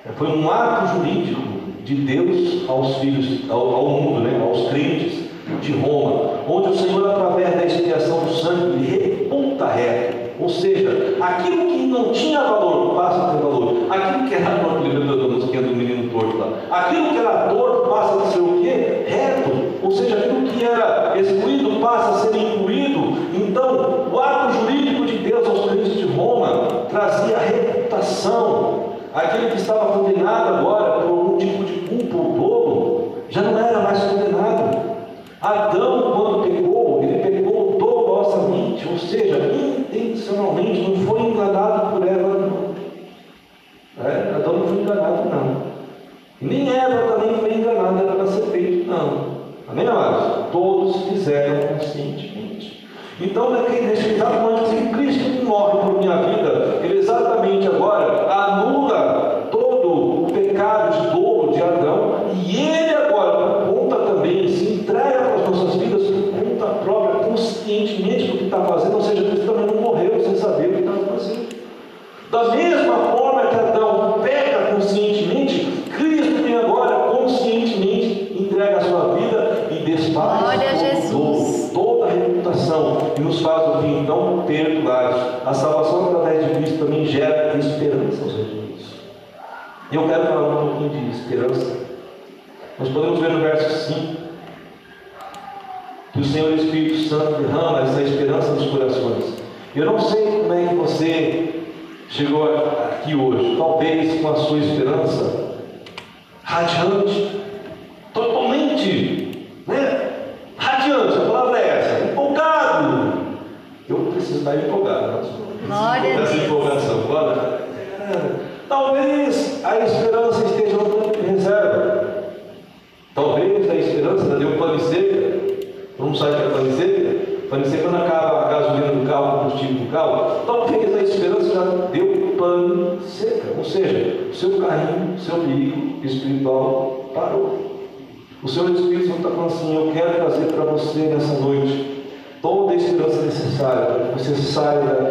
É, 0.07 0.12
Foi 0.12 0.29
um 0.29 0.51
ato 0.51 0.96
jurídico 0.96 1.42
de 1.87 1.94
Deus 1.94 2.68
aos 2.68 2.96
filhos, 2.96 3.49
ao, 3.49 3.75
ao 3.75 3.88
mundo, 3.88 4.20
né, 4.20 4.40
aos 4.44 4.68
crentes 4.70 5.25
de 5.62 5.72
Roma, 5.72 6.33
onde 6.49 6.70
o 6.70 6.77
Senhor, 6.77 7.09
através 7.09 7.55
da 7.55 7.64
expiação 7.64 8.25
do 8.25 8.33
sangue, 8.35 8.85
reputa 8.85 9.66
reto. 9.66 10.27
Ou 10.40 10.49
seja, 10.49 11.16
aquilo 11.20 11.66
que 11.66 11.87
não 11.87 12.11
tinha 12.12 12.42
valor 12.42 12.96
passa 12.96 13.22
a 13.22 13.29
ter 13.31 13.42
valor. 13.42 13.75
Aquilo 13.88 14.29
que 14.29 14.35
era 14.35 14.59
torto, 14.59 14.83
lembrando 14.83 15.16
da 15.16 15.29
musiquinha 15.29 15.62
do 15.62 15.77
menino 15.77 16.11
torto 16.11 16.37
lá. 16.37 16.49
Aquilo 16.70 17.11
que 17.11 17.18
era 17.18 17.49
torto 17.49 17.88
passa 17.88 18.16
a 18.16 18.27
ser 18.33 18.40
o 18.40 18.61
quê? 18.61 19.05
Reto. 19.07 19.51
Ou 19.83 19.90
seja, 19.92 20.16
aquilo 20.16 20.42
que 20.49 20.64
era 20.64 21.14
excluído 21.16 21.81
passa 21.81 22.11
a 22.11 22.33
ser 22.33 22.37
incluído. 22.37 23.16
Então, 23.33 24.09
o 24.12 24.20
ato 24.20 24.55
jurídico 24.55 25.07
de 25.07 25.18
Deus 25.18 25.49
aos 25.49 25.70
crentes 25.70 25.94
de 25.94 26.07
Roma 26.07 26.87
trazia 26.90 27.38
reputação. 27.38 28.96
Aquele 29.14 29.53
que 29.53 29.57
estava 29.57 29.99
condenado 29.99 30.57
agora 30.57 31.01
por 31.01 31.15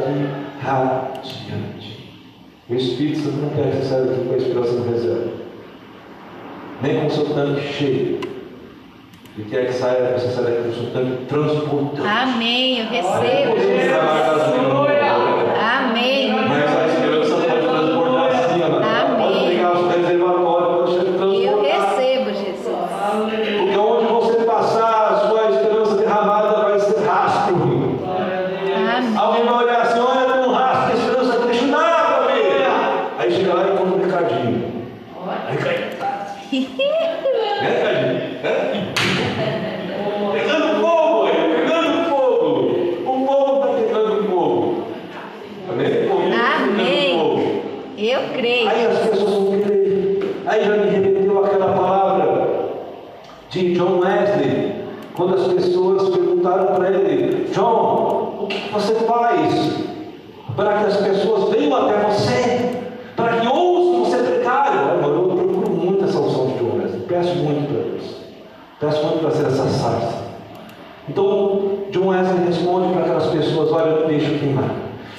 de 0.02 0.66
radiante. 0.66 2.10
O 2.70 2.76
Espírito 2.76 3.20
Santo 3.20 3.38
não 3.38 3.50
quer 3.50 3.72
que 3.72 3.78
você 3.78 3.84
saia 3.84 4.06
daqui 4.06 4.26
com 4.26 4.34
a 4.34 4.38
inspiração 4.38 4.90
reserva, 4.90 5.32
nem 6.82 7.00
com 7.00 7.08
o 7.08 7.12
seu 7.12 7.26
tanque 7.30 7.62
cheio. 7.62 8.20
Ele 9.38 9.50
quer 9.50 9.68
que 9.68 9.74
saia, 9.74 10.18
você 10.18 10.30
saia 10.30 10.48
daqui 10.48 10.64
com 10.64 10.70
o 10.70 10.74
seu 10.74 10.92
tanque 10.92 11.26
transportado. 11.26 12.08
Amém, 12.08 12.80
eu 12.80 12.86
recebo. 12.88 13.56
Olha, 14.74 14.95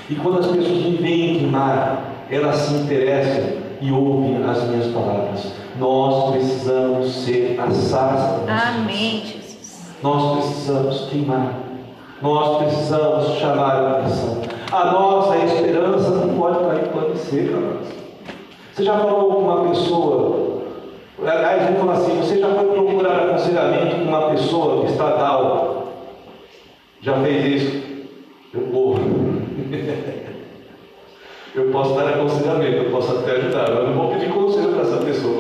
E 0.09 0.14
quando 0.14 0.38
as 0.38 0.47
pessoas 0.47 0.69
me 0.69 0.97
veem 0.97 1.38
queimar, 1.38 2.27
elas 2.31 2.57
se 2.57 2.75
interessam 2.75 3.45
e 3.81 3.90
ouvem 3.90 4.45
as 4.45 4.62
minhas 4.64 4.87
palavras. 4.92 5.53
Nós 5.79 6.33
precisamos 6.33 7.12
ser 7.25 7.59
assados. 7.61 8.49
Amém, 8.49 9.23
Jesus. 9.25 9.83
Nós 10.03 10.37
precisamos 10.37 11.09
queimar. 11.11 11.55
Nós 12.23 12.59
precisamos 12.59 13.38
chamar 13.38 13.73
a 13.73 13.90
atenção. 13.99 14.42
A 14.73 14.85
nossa 14.92 15.38
esperança 15.38 16.11
não 16.11 16.38
pode 16.38 16.59
estar 16.59 16.77
em 16.77 16.88
pano 16.92 17.16
seco. 17.16 17.77
Você 18.73 18.85
já 18.85 18.99
falou 18.99 19.33
com 19.33 19.40
uma 19.40 19.69
pessoa? 19.69 20.62
Aliás, 21.21 21.71
vou 21.71 21.87
falar 21.87 21.92
assim: 21.95 22.16
você 22.16 22.38
já 22.38 22.49
foi 22.49 22.64
procurar 22.66 23.25
aconselhamento 23.25 23.97
com 23.97 24.03
uma 24.03 24.31
pessoa 24.31 24.85
que 24.85 24.92
está 24.92 25.12
tal? 25.12 25.88
Já 27.01 27.14
fez 27.23 27.62
isso? 27.62 27.86
Eu 31.55 31.71
posso 31.71 31.95
dar 31.95 32.09
aconselhamento, 32.09 32.77
eu 32.77 32.91
posso 32.91 33.17
até 33.17 33.33
ajudar, 33.33 33.71
mas 33.71 33.85
não 33.85 33.95
vou 33.95 34.12
pedir 34.12 34.29
conselho 34.29 34.73
para 34.73 34.83
essa 34.83 34.99
pessoa, 34.99 35.36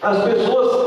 As 0.00 0.22
pessoas 0.22 0.77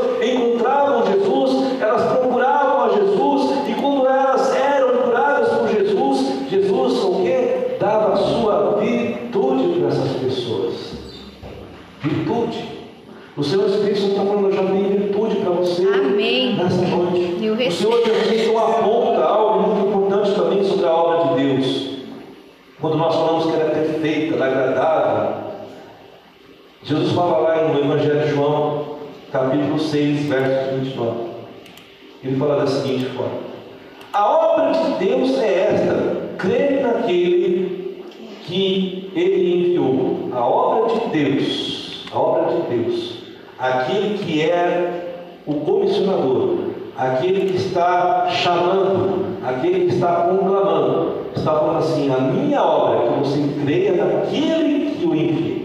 fala 32.42 32.60
da 32.60 32.66
seguinte 32.66 33.06
forma: 33.10 33.38
A 34.12 34.26
obra 34.26 34.72
de 34.72 35.04
Deus 35.06 35.38
é 35.38 35.70
esta, 35.72 36.36
crer 36.38 36.82
naquele 36.82 38.02
que 38.44 39.10
ele 39.14 39.68
enviou. 39.68 40.28
A 40.32 40.44
obra 40.44 40.94
de 40.94 41.06
Deus, 41.10 42.06
a 42.12 42.18
obra 42.18 42.54
de 42.54 42.76
Deus, 42.76 43.18
aquele 43.58 44.18
que 44.18 44.42
é 44.42 45.20
o 45.46 45.54
comissionador, 45.54 46.58
aquele 46.96 47.52
que 47.52 47.56
está 47.56 48.28
chamando, 48.30 49.38
aquele 49.44 49.86
que 49.86 49.94
está 49.94 50.28
conclamando, 50.28 51.26
está 51.36 51.54
falando 51.54 51.78
assim: 51.78 52.12
a 52.12 52.18
minha 52.18 52.62
obra, 52.62 53.12
que 53.12 53.18
você 53.20 53.40
creia 53.64 53.92
naquele 53.92 54.96
que 54.96 55.06
o 55.06 55.14
enviou. 55.14 55.62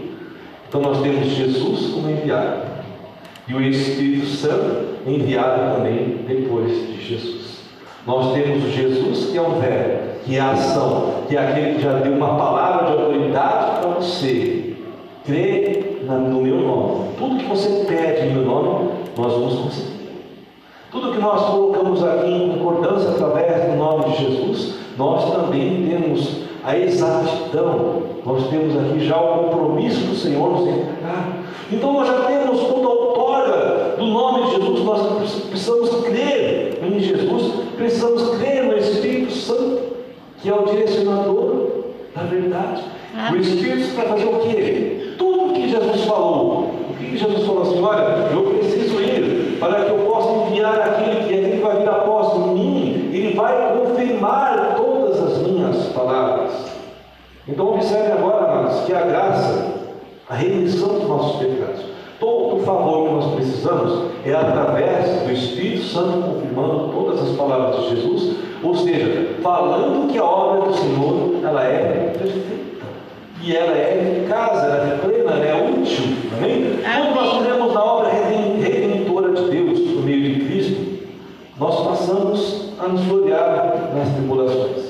Então 0.68 0.82
nós 0.82 1.00
temos 1.00 1.28
Jesus 1.28 1.92
como 1.92 2.10
enviado 2.10 2.77
e 3.48 3.54
o 3.54 3.62
Espírito 3.62 4.26
Santo 4.26 4.98
enviado 5.06 5.76
também 5.76 6.20
depois 6.26 6.68
de 6.68 7.02
Jesus. 7.02 7.60
Nós 8.06 8.34
temos 8.34 8.62
Jesus 8.64 9.30
que 9.30 9.38
é 9.38 9.42
o 9.42 9.52
verbo, 9.52 10.20
que 10.24 10.36
é 10.36 10.40
a 10.40 10.50
ação, 10.50 11.24
que 11.26 11.36
é 11.36 11.40
aquele 11.40 11.74
que 11.76 11.82
já 11.82 11.94
deu 11.94 12.12
uma 12.12 12.36
palavra 12.36 12.86
de 12.86 13.02
autoridade 13.02 13.80
para 13.80 13.90
você. 13.90 14.74
Crê 15.24 15.98
no 16.06 16.40
meu 16.40 16.56
nome. 16.56 17.08
Tudo 17.18 17.38
que 17.38 17.46
você 17.46 17.84
pede 17.86 18.28
em 18.28 18.34
meu 18.34 18.44
nome, 18.44 18.90
nós 19.16 19.32
vamos 19.32 19.54
conseguir. 19.56 19.98
Tudo 20.90 21.12
que 21.12 21.18
nós 21.18 21.44
colocamos 21.44 22.02
aqui 22.02 22.30
em 22.30 22.50
concordância 22.50 23.10
através 23.10 23.70
do 23.70 23.76
nome 23.76 24.04
de 24.10 24.24
Jesus, 24.24 24.74
nós 24.96 25.30
também 25.30 25.86
temos 25.86 26.44
a 26.64 26.76
exatidão, 26.76 28.02
nós 28.24 28.48
temos 28.48 28.76
aqui 28.76 29.06
já 29.06 29.16
o 29.18 29.44
compromisso 29.44 30.06
do 30.06 30.14
Senhor 30.14 30.50
nos 30.50 30.68
entregar. 30.68 31.38
Então 31.70 31.92
nós 31.92 32.08
já 32.08 32.20
temos 32.22 32.60
toda 32.60 32.88
a 32.88 33.07
nome 34.08 34.46
de 34.46 34.56
Jesus, 34.56 34.84
nós 34.84 35.32
precisamos 35.48 35.90
crer 36.04 36.78
em 36.82 37.00
Jesus, 37.00 37.52
precisamos 37.76 38.38
crer 38.38 38.64
no 38.64 38.76
Espírito 38.76 39.32
Santo, 39.32 39.80
que 40.40 40.48
é 40.48 40.54
o 40.54 40.64
direcionador 40.64 41.68
da 42.14 42.22
verdade. 42.22 42.82
O 43.14 43.18
Amém. 43.18 43.40
Espírito 43.40 43.94
para 43.94 44.08
fazer 44.10 44.26
o 44.26 44.40
quê? 44.40 45.14
Tudo 45.18 45.54
que 45.54 45.68
Jesus 45.68 46.04
falou. 46.04 46.70
O 46.90 46.94
que 46.98 47.16
Jesus 47.16 47.46
falou 47.46 47.62
assim? 47.62 47.82
Olha, 47.82 48.28
eu 48.32 48.42
preciso 48.42 49.00
ir 49.00 49.56
para 49.58 49.84
que 49.84 49.90
eu 49.90 49.98
possa 49.98 50.50
enviar 50.50 50.80
aquele 50.80 51.26
que 51.26 51.34
aquele 51.34 51.56
que 51.56 51.62
vai 51.62 51.78
vir 51.78 51.88
após 51.88 52.38
mim. 52.54 53.10
Ele 53.12 53.34
vai 53.34 53.78
confirmar 53.78 54.74
todas 54.76 55.20
as 55.20 55.38
minhas 55.38 55.76
palavras. 55.88 56.52
Então 57.46 57.74
observe 57.74 58.12
agora, 58.12 58.52
amados, 58.52 58.80
que 58.84 58.92
a 58.92 59.00
graça, 59.00 59.74
a 60.28 60.34
remissão 60.34 60.88
dos 60.98 61.08
nossos 61.08 61.40
pecados, 61.40 61.80
todo 62.20 62.56
o 62.56 62.64
favor 62.64 63.06
que 63.08 63.14
nós 63.14 63.34
precisamos 63.34 64.10
é 64.24 64.32
através 64.34 65.22
do 65.22 65.32
Espírito 65.32 65.84
Santo 65.84 66.18
confirmando 66.22 66.92
todas 66.92 67.22
as 67.22 67.36
palavras 67.36 67.84
de 67.84 67.90
Jesus, 67.96 68.36
ou 68.62 68.74
seja, 68.74 69.36
falando 69.42 70.10
que 70.10 70.18
a 70.18 70.24
obra 70.24 70.68
do 70.70 70.74
Senhor 70.76 71.30
ela 71.44 71.62
é 71.64 72.12
perfeita. 72.18 72.58
E 73.40 73.54
ela 73.54 73.72
é 73.72 74.18
eficaz, 74.20 74.64
ela 74.64 74.94
é 74.94 74.98
plena, 74.98 75.30
ela 75.30 75.44
é 75.44 75.70
útil. 75.70 76.04
Amém? 76.36 76.80
Quando 76.82 77.14
nós 77.14 77.46
cremos 77.46 77.72
na 77.72 77.84
obra 77.84 78.08
reden- 78.10 78.60
redentora 78.60 79.32
de 79.32 79.50
Deus 79.50 79.78
por 79.80 80.02
meio 80.02 80.34
de 80.34 80.44
Cristo, 80.44 80.98
nós 81.58 81.86
passamos 81.86 82.72
a 82.80 82.88
nos 82.88 83.04
gloriar 83.06 83.90
nas 83.94 84.08
tribulações. 84.12 84.88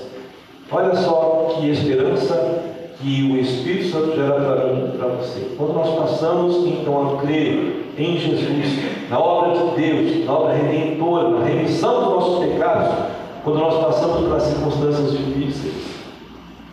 Olha 0.72 0.94
só 0.96 1.48
que 1.54 1.70
esperança 1.70 2.62
que 3.00 3.30
o 3.30 3.38
Espírito 3.38 3.90
Santo 3.90 4.16
gera 4.16 4.34
para 4.34 4.72
mim 4.72 4.90
e 4.92 4.98
para 4.98 5.08
você. 5.08 5.54
Quando 5.56 5.74
nós 5.74 5.94
passamos 5.98 6.66
então 6.66 7.18
a 7.18 7.20
crer 7.20 7.92
em 7.96 8.18
Jesus, 8.18 9.08
na 9.08 9.20
obra 9.20 9.56
de 9.56 9.80
Deus, 9.80 10.24
na 10.24 10.32
obra 10.32 10.54
redentora, 10.54 11.30
na 11.30 11.44
remissão 11.44 11.94
dos 11.94 12.10
nossos 12.10 12.44
pecados, 12.44 12.94
quando 13.44 13.60
nós 13.60 13.84
passamos 13.84 14.22
pelas 14.22 14.42
circunstâncias 14.42 15.12
difíceis, 15.12 15.74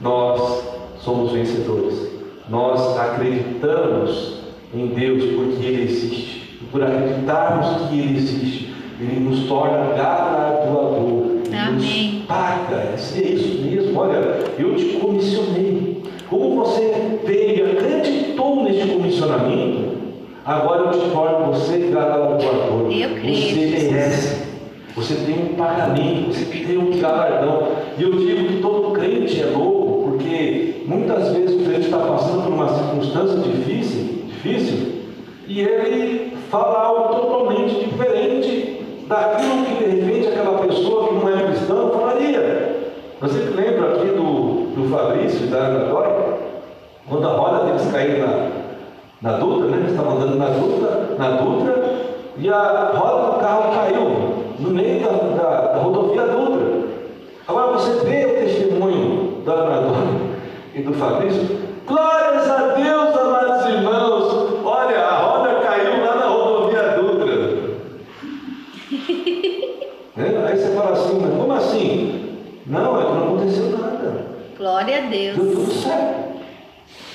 nós 0.01 0.63
somos 0.99 1.31
vencedores. 1.31 2.11
Nós 2.49 2.97
acreditamos 2.97 4.39
em 4.73 4.87
Deus 4.87 5.23
porque 5.23 5.65
Ele 5.65 5.83
existe. 5.83 6.59
E 6.61 6.65
por 6.71 6.83
acreditarmos 6.83 7.87
que 7.87 7.99
Ele 7.99 8.17
existe, 8.17 8.73
Ele 8.99 9.19
nos 9.19 9.47
torna 9.47 9.93
galardoador. 9.95 11.25
Ele 11.45 11.55
Amém. 11.55 12.13
nos 12.13 12.25
paga. 12.25 12.75
É 12.75 13.21
isso 13.21 13.61
mesmo. 13.61 13.99
Olha, 13.99 14.43
eu 14.57 14.75
te 14.75 14.97
comissionei. 14.97 15.84
Como 16.29 16.63
você 16.63 17.19
veio 17.25 17.67
e 17.67 17.71
acreditou 17.71 18.63
neste 18.63 18.87
comissionamento, 18.87 19.95
agora 20.45 20.85
eu 20.85 20.91
te 20.91 21.09
torno 21.11 21.53
você 21.53 21.77
galardoador. 21.93 22.89
Você 22.89 23.55
merece. 23.55 24.45
Você 24.95 25.13
tem 25.15 25.35
um 25.35 25.55
pagamento, 25.55 26.33
você 26.33 26.45
tem 26.45 26.77
um 26.77 26.99
galardão. 26.99 27.67
E 27.97 28.03
eu 28.03 28.11
digo 28.13 28.47
que 28.47 28.61
todo 28.61 28.93
crente 28.93 29.41
é 29.41 29.45
louco, 29.45 30.09
porque 30.09 30.83
muitas 30.85 31.33
vezes 31.33 31.61
o 31.61 31.65
crente 31.65 31.85
está 31.85 31.97
passando 31.97 32.43
por 32.43 32.53
uma 32.53 32.69
circunstância 32.69 33.39
difícil, 33.39 34.23
difícil, 34.27 34.95
e 35.47 35.59
ele 35.59 36.37
fala 36.49 36.79
algo 36.79 37.15
totalmente 37.15 37.75
diferente 37.75 38.79
daquilo 39.07 39.65
que 39.65 39.83
de 39.83 39.89
repente 39.91 40.27
aquela 40.29 40.59
pessoa 40.59 41.07
que 41.09 41.13
não 41.15 41.29
é 41.29 41.43
cristã 41.43 41.89
falaria. 41.89 42.75
Você 43.21 43.39
lembra 43.39 43.95
aqui 43.95 44.07
do, 44.07 44.44
do 44.75 44.89
Fabrício 44.89 45.47
da 45.47 45.69
Dória? 45.69 46.35
Quando 47.07 47.27
a 47.27 47.31
roda 47.31 47.65
deles 47.65 47.91
caiu 47.91 48.19
na, 48.19 48.49
na 49.21 49.37
Dutra, 49.37 49.69
né? 49.69 49.77
Eles 49.77 49.91
estavam 49.91 50.17
andando 50.17 50.35
na 50.37 50.49
Dutra, 50.49 51.15
na 51.17 51.29
Dutra, 51.37 51.95
e 52.37 52.49
a 52.49 52.91
roda 52.95 53.31
do 53.31 53.39
carro 53.39 53.73
caiu 53.73 54.35
no 54.59 54.69
meio 54.69 54.99
da, 55.01 55.11
da, 55.11 55.61
da 55.73 55.77
rodovia 55.79 56.23
Dutra. 56.23 56.65
Agora 57.47 57.73
você 57.73 58.05
vê 58.05 58.25
o 58.25 58.45
testemunho 58.45 59.43
da 59.45 59.53
Ana 59.53 60.35
e 60.73 60.81
do 60.81 60.93
Fabrício. 60.93 61.57
Glórias 61.87 62.49
a 62.49 62.73
Deus, 62.73 63.15
amados 63.15 63.65
irmãos! 63.67 64.65
Olha, 64.65 64.99
a 64.99 65.17
roda 65.19 65.59
caiu 65.61 66.03
lá 66.03 66.15
na 66.15 66.25
rodovia 66.25 66.81
Dutra. 66.97 67.35
Né? 70.15 70.45
Aí 70.47 70.57
você 70.57 70.73
fala 70.73 70.91
assim, 70.91 71.19
mas 71.19 71.37
como 71.37 71.53
assim? 71.53 72.39
Não, 72.65 72.99
é 72.99 73.05
que 73.05 73.11
não 73.11 73.23
aconteceu 73.23 73.69
nada. 73.77 74.25
A 75.05 75.09
Deu 75.09 75.35
Deus. 75.35 75.55
tudo 75.55 75.71
certo. 75.71 76.35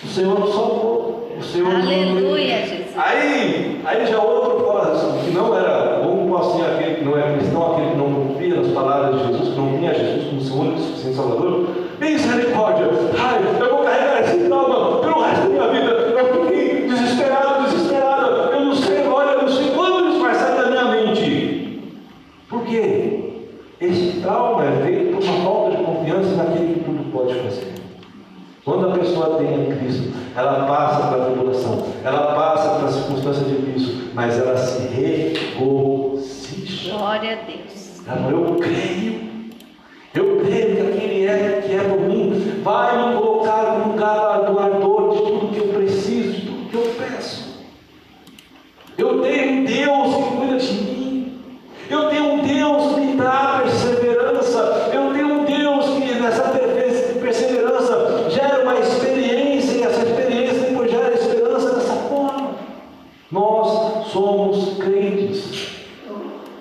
O 0.05 0.09
Senhor 0.09 0.39
nos 0.41 0.51
salvou. 0.55 1.29
O 1.39 1.43
Senhor 1.43 1.73
nos 1.73 1.87
Aleluia, 1.87 2.67
Jesus. 2.67 2.87
Aí, 2.97 3.81
aí 3.85 4.07
já 4.07 4.19
outro 4.19 4.67
fala 4.67 4.93
assim, 4.93 5.25
que 5.25 5.31
não 5.37 5.57
era, 5.57 6.01
como 6.03 6.37
assim 6.37 6.63
aquele 6.63 6.95
que 6.97 7.05
não 7.05 7.17
era 7.17 7.37
cristão, 7.37 7.73
aquele 7.73 7.91
que 7.93 7.97
não 7.97 8.13
confia 8.15 8.55
nas 8.57 8.69
palavras 8.73 9.19
de 9.21 9.27
Jesus, 9.27 9.49
que 9.55 9.61
não 9.61 9.79
tinha 9.79 9.95
Jesus 9.95 10.25
como 10.29 10.41
seu 10.43 10.57
único 10.57 10.79
e 10.79 10.83
suficiente 10.83 11.17
Salvador, 11.17 11.69
misericórdia, 11.99 12.87
ai, 13.19 13.41
eu 13.61 13.71
vou 13.77 13.85
carregar 13.85 14.21
esse 14.23 14.39
trauma 14.47 14.99
pelo 14.99 15.23
resto 15.23 15.43
da 15.43 15.49
minha 15.49 15.69
vida, 15.69 15.91
eu 15.93 16.47
fiquei 16.47 16.89
desesperado, 16.89 17.65
desesperado, 17.65 18.27
eu 18.53 18.61
não 18.67 18.75
sei 18.75 19.03
agora, 19.07 19.31
eu 19.33 19.43
não 19.43 19.49
sei 19.49 19.71
quando 19.71 20.11
isso 20.11 20.21
vai 20.21 20.35
sair 20.35 20.57
da 20.63 20.71
minha 20.71 20.85
mente. 20.85 21.83
Por 22.51 22.63
quê? 22.65 23.25
Esse 23.81 24.21
trauma 24.21 24.65
é 24.65 24.85
feito 24.85 25.17
por 25.17 25.25
uma 25.25 25.45
falta 25.45 25.77
de 25.77 25.83
confiança 25.85 26.35
naquele 26.37 26.75
que 26.75 26.81
tudo 26.81 27.11
pode 27.13 27.35
fazer. 27.35 27.71
Quando 28.63 28.91
a 28.91 28.99
pessoa 28.99 29.39
tem 29.39 29.73
a 29.73 29.77
Cristo, 29.77 30.11
ela 30.37 30.67
passa 30.67 31.09
para 31.09 31.23
a 31.23 31.27
tribulação, 31.27 31.83
ela 32.05 32.35
passa 32.35 32.79
para 32.79 32.89
a 32.89 32.93
circunstância 32.93 33.45
difícil, 33.45 33.95
mas 34.15 34.39
ela 34.39 34.57
se 34.57 34.87
regocija. 34.89 36.93
Glória 36.95 37.33
a 37.33 37.47
Deus. 37.51 38.01
Ela 38.07 38.17
fala, 38.17 38.33
eu 38.33 38.55
creio, 38.57 39.21
eu 40.15 40.41
creio 40.45 40.77
que 40.77 40.83
aquele 40.83 41.27
é 41.27 41.65
que 41.67 41.75
é 41.75 41.79
por 41.81 42.01
mim, 42.01 42.61
vai 42.63 43.09
me 43.09 43.15
colocar 43.17 43.79
no 43.87 43.95
galardoador 43.95 45.13
de 45.15 45.19
tudo 45.23 45.49
que 45.53 45.59
eu 45.59 45.69
preciso, 45.69 46.33
de 46.33 46.41
tudo 46.47 46.69
que 46.71 46.75
eu 46.77 46.95
peço. 46.99 47.51
Eu 48.99 49.21
tenho 49.23 49.53
um 49.53 49.65
Deus 49.65 50.15
que 50.17 50.37
cuida 50.37 50.57
de 50.59 50.73
mim. 50.75 51.33
Eu 51.89 52.09
tenho 52.09 52.33
um 52.35 52.39
Deus 52.47 52.95
que 52.95 53.01
me 53.01 53.17
dá 53.17 53.63
perseverança. 53.65 54.91
Eu 54.93 55.13
tenho 55.13 55.41
um 55.41 55.45
Deus 55.45 55.87
que 55.87 56.15
nessa 56.21 56.43
perfe- 56.51 57.19
perseverança 57.19 58.27
gera 58.31 58.63
uma 58.63 58.79
experiência 58.79 59.79
e 59.79 59.83
essa 59.83 60.03
experiência 60.03 60.61
depois 60.69 60.91
gera 60.91 61.13
esperança 61.15 61.75
dessa 61.75 61.95
forma. 61.95 62.51
Nós 63.33 64.07
somos 64.09 64.77
crentes. 64.79 65.71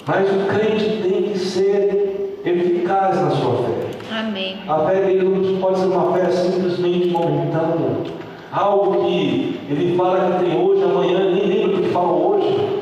Mas 0.07 0.27
o 0.32 0.45
crente 0.47 1.01
tem 1.03 1.23
que 1.23 1.38
ser 1.38 2.39
eficaz 2.43 3.21
na 3.21 3.30
sua 3.30 3.53
fé. 3.57 4.17
Amém. 4.19 4.57
A 4.67 4.80
fé 4.80 4.95
dele 5.01 5.30
não 5.30 5.57
pode 5.59 5.80
ser 5.80 5.86
uma 5.86 6.13
fé 6.17 6.32
simplesmente 6.32 7.09
momentânea. 7.09 8.17
Algo 8.51 9.05
que 9.05 9.59
ele 9.69 9.95
fala 9.95 10.39
que 10.39 10.45
tem 10.45 10.59
hoje, 10.59 10.84
amanhã, 10.84 11.19
nem 11.32 11.45
lembra 11.45 11.77
do 11.77 11.84
que 11.84 11.89
fala 11.89 12.11
hoje. 12.13 12.80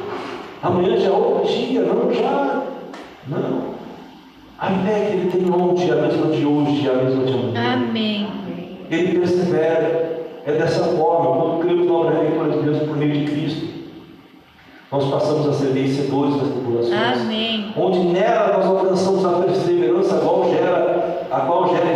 Amanhã 0.64 0.98
já 0.98 1.10
é 1.10 1.12
outro 1.12 1.46
dia, 1.54 1.82
não 1.82 2.14
já. 2.14 2.64
Não. 3.28 3.62
A 4.58 4.68
fé 4.68 5.08
que 5.08 5.18
ele 5.18 5.30
tem 5.32 5.52
ontem 5.54 5.90
é 5.90 5.94
a 5.94 5.96
mesma 5.98 6.28
de 6.28 6.46
hoje, 6.46 6.88
é 6.88 6.92
a 6.92 6.96
mesma 6.96 7.26
de 7.26 7.34
amanhã. 7.34 7.74
Amém. 7.74 8.28
Ele 8.90 9.20
persevera. 9.20 10.16
É 10.46 10.52
dessa 10.54 10.86
forma, 10.86 11.36
quando 11.42 11.60
cremos 11.60 11.86
na 11.88 11.94
obra 11.94 12.20
redentora 12.22 12.52
de 12.54 12.60
Deus 12.60 12.78
por 12.84 12.96
meio 12.96 13.12
de 13.12 13.26
Cristo, 13.32 13.68
nós 14.90 15.04
passamos 15.10 15.50
a 15.50 15.54
ser 15.54 15.74
vencedores 15.74 16.36
das 16.38 16.48
tribulações 16.48 17.22
Amém. 17.22 17.74
onde 17.76 18.00
nela 18.00 18.54
nós 18.58 18.66
alcançamos 18.66 19.26
a 19.26 19.30
perseverança, 19.42 20.16
a 20.16 20.20
qual 20.20 20.50
gera, 20.50 21.28
a 21.30 21.40
qual 21.42 21.68
gera 21.68 21.92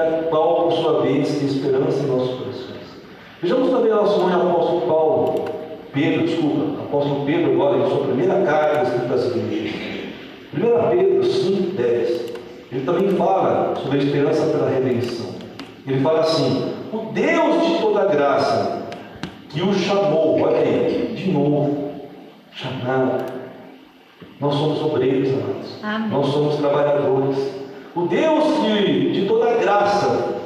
a 0.00 0.22
qual, 0.24 0.64
por 0.64 0.72
sua 0.72 1.02
vez, 1.02 1.28
tem 1.38 1.46
esperança 1.46 2.02
em 2.02 2.06
nossos 2.06 2.38
corações. 2.38 2.70
Vejamos 3.42 3.70
também 3.70 3.90
nosso 3.90 4.20
irmão 4.20 4.50
apóstolo 4.50 4.80
Paulo, 4.82 5.44
Pedro, 5.92 6.26
desculpa, 6.26 6.82
apóstolo 6.82 7.24
Pedro, 7.24 7.52
agora 7.52 7.78
em 7.78 7.88
sua 7.88 8.04
primeira 8.04 8.42
carta 8.42 8.82
escrita 8.82 9.14
às 9.14 9.26
igrejas. 9.36 9.80
1 10.52 10.90
Pedro 10.90 11.24
5, 11.24 11.76
10. 11.76 12.30
Ele 12.72 12.84
também 12.84 13.08
fala 13.16 13.74
sobre 13.76 13.98
a 13.98 14.02
esperança 14.02 14.46
pela 14.46 14.68
redenção. 14.68 15.34
Ele 15.86 16.00
fala 16.00 16.20
assim: 16.20 16.72
O 16.92 17.12
Deus 17.12 17.66
de 17.66 17.78
toda 17.80 18.06
graça, 18.06 18.88
que 19.48 19.62
o 19.62 19.72
chamou, 19.74 20.40
olha 20.40 20.58
aí, 20.58 21.14
de 21.16 21.30
novo, 21.30 21.90
chamar. 22.52 23.26
Nós 24.40 24.54
somos 24.54 24.82
obreiros, 24.82 25.30
amados. 25.30 25.78
Amém. 25.82 26.08
Nós 26.10 26.26
somos 26.26 26.56
trabalhadores. 26.56 27.59
O 27.94 28.02
Deus 28.02 28.44
que, 28.60 29.10
de 29.10 29.26
toda 29.26 29.54
graça, 29.54 30.36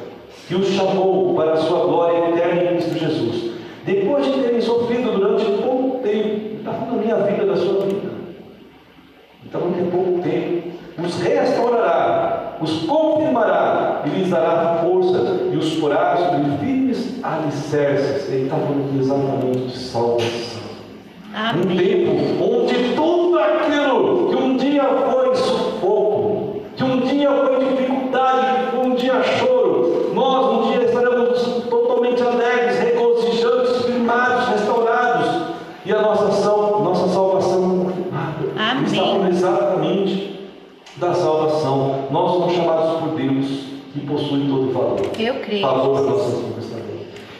que 0.48 0.54
o 0.54 0.64
chamou 0.64 1.34
para 1.34 1.52
a 1.52 1.56
sua 1.56 1.80
glória 1.86 2.30
eterna 2.30 2.62
em 2.62 2.66
Cristo 2.68 2.98
Jesus, 2.98 3.52
depois 3.84 4.24
de 4.24 4.32
terem 4.32 4.60
sofrido 4.60 5.12
durante 5.12 5.44
pouco 5.62 5.98
tempo, 5.98 6.56
está 6.58 6.72
falando 6.72 6.96
da 6.96 7.02
minha 7.02 7.16
vida, 7.16 7.46
da 7.46 7.56
sua 7.56 7.84
vida. 7.84 8.14
Então, 9.44 9.60
a 9.60 9.90
pouco 9.90 10.22
tempo, 10.22 10.68
os 10.98 11.20
restaurará, 11.20 12.56
os 12.60 12.82
confirmará 12.84 14.02
e 14.06 14.08
lhes 14.08 14.30
dará 14.30 14.80
força 14.82 15.48
e 15.52 15.56
os 15.56 15.74
porá 15.76 16.16
sobre 16.16 16.56
firmes 16.58 17.22
alicerces. 17.22 18.32
Ele 18.32 18.44
está 18.44 18.56
falando 18.56 19.00
exatamente 19.00 19.66
de 19.66 19.78
salvação. 19.78 20.64
Um 21.56 21.76
tempo 21.76 22.10
onde 22.42 22.94
tudo 22.94 23.38
aquilo 23.38 24.28
que 24.28 24.36
um 24.36 24.56
dia 24.56 24.84
foi 24.84 25.13
possui 44.14 44.46
todo 44.48 44.68
o 44.68 44.72
valor 44.72 45.00
Eu 45.18 45.34
creio. 45.40 45.62
favor 45.62 46.06
também. 46.06 46.94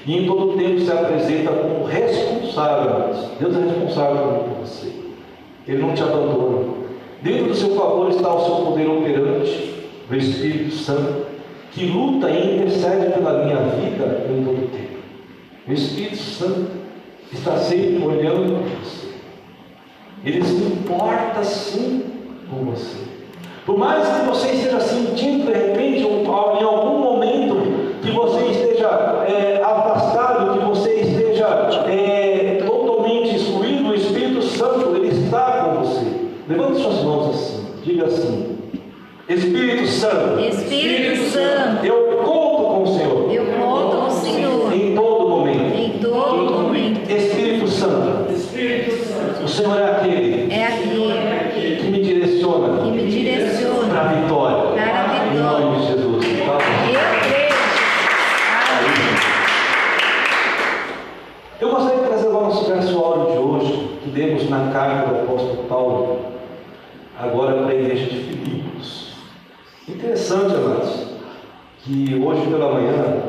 E 0.06 0.18
em 0.18 0.26
todo 0.26 0.56
tempo 0.56 0.80
se 0.80 0.90
apresenta 0.92 1.52
como 1.52 1.84
responsável. 1.84 3.14
Deus 3.40 3.56
é 3.56 3.60
responsável 3.60 4.44
por 4.44 4.66
você. 4.66 4.92
Ele 5.66 5.78
não 5.78 5.94
te 5.94 6.02
abandona. 6.02 6.74
Dentro 7.22 7.46
do 7.46 7.54
seu 7.54 7.74
favor 7.74 8.10
está 8.10 8.34
o 8.34 8.44
seu 8.44 8.66
poder 8.66 8.86
operante, 8.86 9.74
o 10.10 10.14
Espírito 10.14 10.74
Santo, 10.74 11.26
que 11.72 11.86
luta 11.86 12.28
e 12.30 12.56
intercede 12.56 13.12
pela 13.12 13.44
minha 13.44 13.56
vida 13.56 14.26
em 14.28 14.44
todo 14.44 14.70
tempo. 14.70 14.98
O 15.66 15.72
Espírito 15.72 16.16
Santo 16.18 16.66
está 17.32 17.56
sempre 17.56 18.04
olhando 18.04 18.58
para 18.62 18.78
você. 18.84 19.06
Ele 20.22 20.44
se 20.44 20.62
importa 20.64 21.42
sim 21.42 22.02
com 22.50 22.56
você. 22.66 23.13
Por 23.66 23.78
mais 23.78 24.06
que 24.06 24.26
você 24.26 24.48
esteja 24.48 24.80
sentindo 24.80 25.46
de 25.46 25.52
repente, 25.58 26.04
um- 26.04 26.22
em 26.24 26.64
algum 26.64 26.98
momento, 26.98 27.56
que 28.02 28.10
você 28.10 28.44
esteja 28.46 28.88
é, 29.26 29.62
afastado, 29.64 30.58
que 30.58 30.64
você 30.66 30.94
esteja 31.00 31.46
é, 31.88 32.62
totalmente 32.66 33.36
excluído, 33.36 33.88
o 33.90 33.94
Espírito 33.94 34.42
Santo 34.42 34.94
ele 34.96 35.08
está 35.08 35.64
com 35.74 35.82
você. 35.82 36.04
Levante 36.46 36.80
suas 36.82 37.02
mãos 37.02 37.30
assim, 37.34 37.66
diga 37.82 38.04
assim: 38.04 38.58
Espírito 39.28 39.86
Santo, 39.88 40.40
Espírito 40.40 41.22
Santo, 41.30 41.86
eu 41.86 42.18
conto 42.22 42.64
com 42.64 42.82
o 42.82 42.86
Senhor 42.86 43.32
eu 43.32 43.44
conto 43.58 43.96
com 43.96 44.06
o 44.06 44.10
Senhor 44.10 44.72
em 44.74 44.94
todo 44.94 45.28
momento. 45.30 45.74
em 45.74 45.98
todo 46.00 46.52
momento. 46.60 47.10
Espírito 47.10 47.68
Santo, 47.68 48.34
o 49.42 49.48
Senhor 49.48 49.78
é 49.78 49.90
aquele 49.92 50.52
É 50.52 50.64
aquele 50.66 51.76
que 51.76 51.86
me 51.90 52.00
direciona 52.02 52.82
que 52.82 52.90
me 52.90 53.06
direciona 53.06 53.88
para 53.88 54.00
a 54.00 54.12
vitória. 54.12 54.72
para 54.72 54.84
a 54.84 55.26
Em 55.34 55.38
nome 55.38 55.76
vitória. 55.78 55.80
de 55.80 55.86
Jesus. 55.86 56.24
Tá? 56.44 56.52
Eu 56.52 56.58
creio. 57.28 57.54
Amém. 58.70 59.14
Eu 61.60 61.70
gostaria 61.70 61.98
de 62.02 62.06
trazer 62.08 62.28
o 62.28 62.32
nosso 62.32 62.64
verso 62.66 62.98
áureo 62.98 63.32
de 63.32 63.38
hoje, 63.38 63.98
que 64.02 64.10
lemos 64.10 64.48
na 64.50 64.70
carta 64.72 65.08
do 65.08 65.20
apóstolo 65.22 65.64
Paulo, 65.68 66.18
agora 67.18 67.54
para 67.62 67.68
a 67.70 67.74
igreja 67.74 68.04
de 68.06 68.16
Filipos. 68.24 69.14
Interessante, 69.88 70.54
amados, 70.54 71.06
que 71.84 72.14
hoje 72.24 72.46
pela 72.50 72.72
manhã 72.72 73.22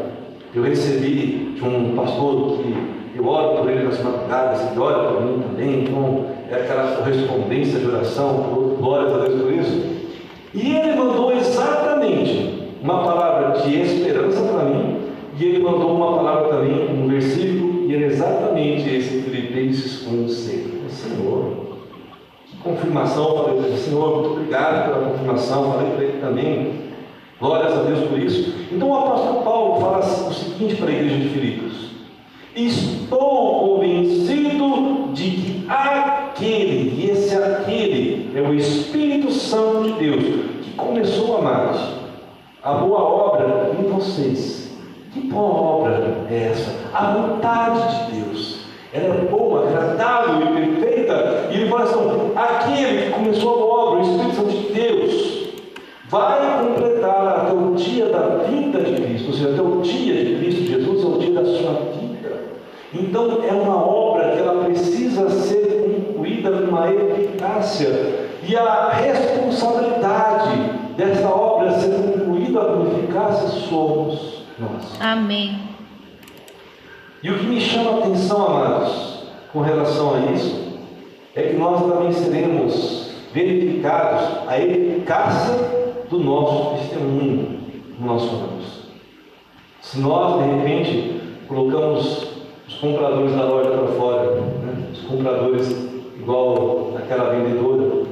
eu 0.56 0.64
recebi 0.64 1.54
de 1.56 1.64
um 1.64 1.96
pastor 1.96 2.60
que 2.60 2.96
eu 3.18 3.28
oro 3.28 3.58
por 3.58 3.70
ele 3.70 3.84
nas 3.84 4.02
madrugadas, 4.02 4.72
ele 4.72 4.80
ora 4.80 5.12
por 5.12 5.22
mim 5.22 5.42
também, 5.42 5.84
então 5.84 6.26
é 6.50 6.56
aquela 6.56 6.98
correspondência 6.98 7.80
de 7.80 7.88
oração, 7.88 8.76
glórias 8.80 9.14
a 9.14 9.18
Deus 9.26 9.42
por 9.42 9.54
isso. 9.54 9.96
E 10.54 10.76
ele 10.76 10.96
mandou 10.96 11.32
exatamente 11.34 12.70
uma 12.82 13.04
palavra 13.04 13.60
de 13.62 13.82
esperança 13.82 14.42
para 14.42 14.66
mim, 14.66 14.98
e 15.38 15.44
ele 15.44 15.64
mandou 15.64 15.96
uma 15.96 16.18
palavra 16.18 16.50
também, 16.50 16.90
um 16.90 17.08
versículo, 17.08 17.90
e 17.90 17.96
era 17.96 18.06
exatamente 18.06 18.90
esse, 18.90 19.22
Filipenses 19.22 20.08
1, 20.08 20.30
6. 20.30 20.76
Senhor, 20.90 21.78
que 22.48 22.58
confirmação, 22.58 23.38
falei 23.38 23.58
para 23.58 23.68
ele, 23.68 23.78
Senhor, 23.78 24.16
muito 24.16 24.32
obrigado 24.32 24.86
pela 24.86 25.10
confirmação, 25.10 25.74
falei 25.74 25.92
para 25.92 26.04
ele 26.04 26.22
também, 26.22 26.74
glórias 27.40 27.74
a 27.74 27.84
Deus 27.84 28.08
por 28.08 28.18
isso. 28.18 28.54
Então 28.72 28.90
o 28.90 28.96
apóstolo 28.96 29.44
Paulo 29.44 29.82
fala 29.82 30.00
o 30.00 30.34
seguinte 30.66 30.76
para 30.76 30.90
a 30.90 30.94
igreja 30.94 31.16
de 31.18 31.76
Estou 32.56 33.78
convencido 33.78 35.10
de 35.14 35.30
que 35.30 35.66
aquele, 35.68 37.02
e 37.02 37.10
esse 37.12 37.36
aquele 37.36 38.32
é 38.34 38.42
o 38.42 38.54
Espírito 38.54 39.32
Santo 39.32 39.84
de 39.84 39.92
Deus, 39.94 40.24
que 40.64 40.72
começou 40.72 41.36
a 41.36 41.40
amar 41.40 41.76
a 42.64 42.74
boa 42.74 43.00
obra 43.00 43.72
em 43.78 43.84
vocês. 43.92 44.72
Que 45.14 45.20
boa 45.22 45.54
obra 45.54 46.26
é 46.30 46.52
essa? 46.52 46.72
A 46.94 47.14
vontade 47.14 48.06
de 48.06 48.20
Deus. 48.20 48.60
Ela 48.94 49.16
é 49.16 49.28
boa, 49.30 49.68
agradável 49.68 50.48
e 50.48 50.78
perfeita. 50.78 51.50
E 51.52 51.56
ele 51.56 51.70
fala 51.70 51.84
assim: 51.84 52.32
aquele 52.36 53.04
que 53.04 53.10
começou 53.12 53.54
a 53.54 53.58
boa 53.58 53.84
obra, 53.84 54.00
o 54.00 54.02
Espírito 54.02 54.36
Santo 54.36 54.50
de 54.50 54.74
Deus, 54.74 55.36
vai 56.10 56.64
completar 56.64 57.28
até 57.28 57.54
o 57.54 57.74
dia 57.76 58.06
da 58.08 58.46
vida 58.50 58.80
de 58.80 59.02
Cristo, 59.02 59.28
ou 59.28 59.34
seja, 59.34 59.50
até 59.50 59.62
o 59.62 59.82
dia 59.82 60.24
de 60.24 60.36
Cristo 60.36 60.56
Jesus 60.64 61.04
é 61.04 61.08
o 61.08 61.20
dia 61.20 61.34
da 61.34 61.46
sua 61.46 61.74
vida. 62.00 62.32
Então 62.94 63.40
é 63.48 63.52
uma 63.52 63.86
obra 63.86 64.32
que 64.32 64.40
ela 64.40 64.64
precisa 64.64 65.30
ser 65.30 66.04
concluída 66.14 66.52
com 66.52 66.70
uma 66.70 66.92
eficácia 66.92 67.90
e 68.48 68.56
a 68.56 68.90
responsabilidade 68.90 70.60
dessa 70.96 71.28
obra 71.28 71.72
ser 71.72 71.92
com 72.64 72.88
eficácia 72.88 73.48
somos 73.68 74.44
nós. 74.58 75.00
Amém. 75.00 75.60
E 77.22 77.30
o 77.30 77.40
que 77.40 77.46
me 77.46 77.60
chama 77.60 77.92
a 77.92 77.98
atenção, 78.00 78.46
amados, 78.46 79.24
com 79.52 79.62
relação 79.62 80.16
a 80.16 80.32
isso, 80.32 80.78
é 81.36 81.42
que 81.44 81.56
nós 81.56 81.82
também 81.82 82.12
seremos 82.12 83.10
verificados 83.34 84.48
a 84.48 84.60
eficácia 84.60 85.56
do 86.10 86.20
nosso 86.20 86.78
testemunho 86.78 87.60
no 88.00 88.08
nosso 88.08 88.28
Deus. 88.28 88.86
Se 89.82 90.00
nós, 90.00 90.44
de 90.44 90.50
repente, 90.52 91.22
colocamos 91.48 92.28
os 92.68 92.76
compradores 92.76 93.36
da 93.36 93.46
loja 93.46 93.70
para 93.72 93.88
fora, 93.88 94.32
né? 94.42 94.90
os 94.94 95.02
compradores 95.02 95.72
igual 96.18 96.94
aquela 96.98 97.32
vendedora, 97.32 98.05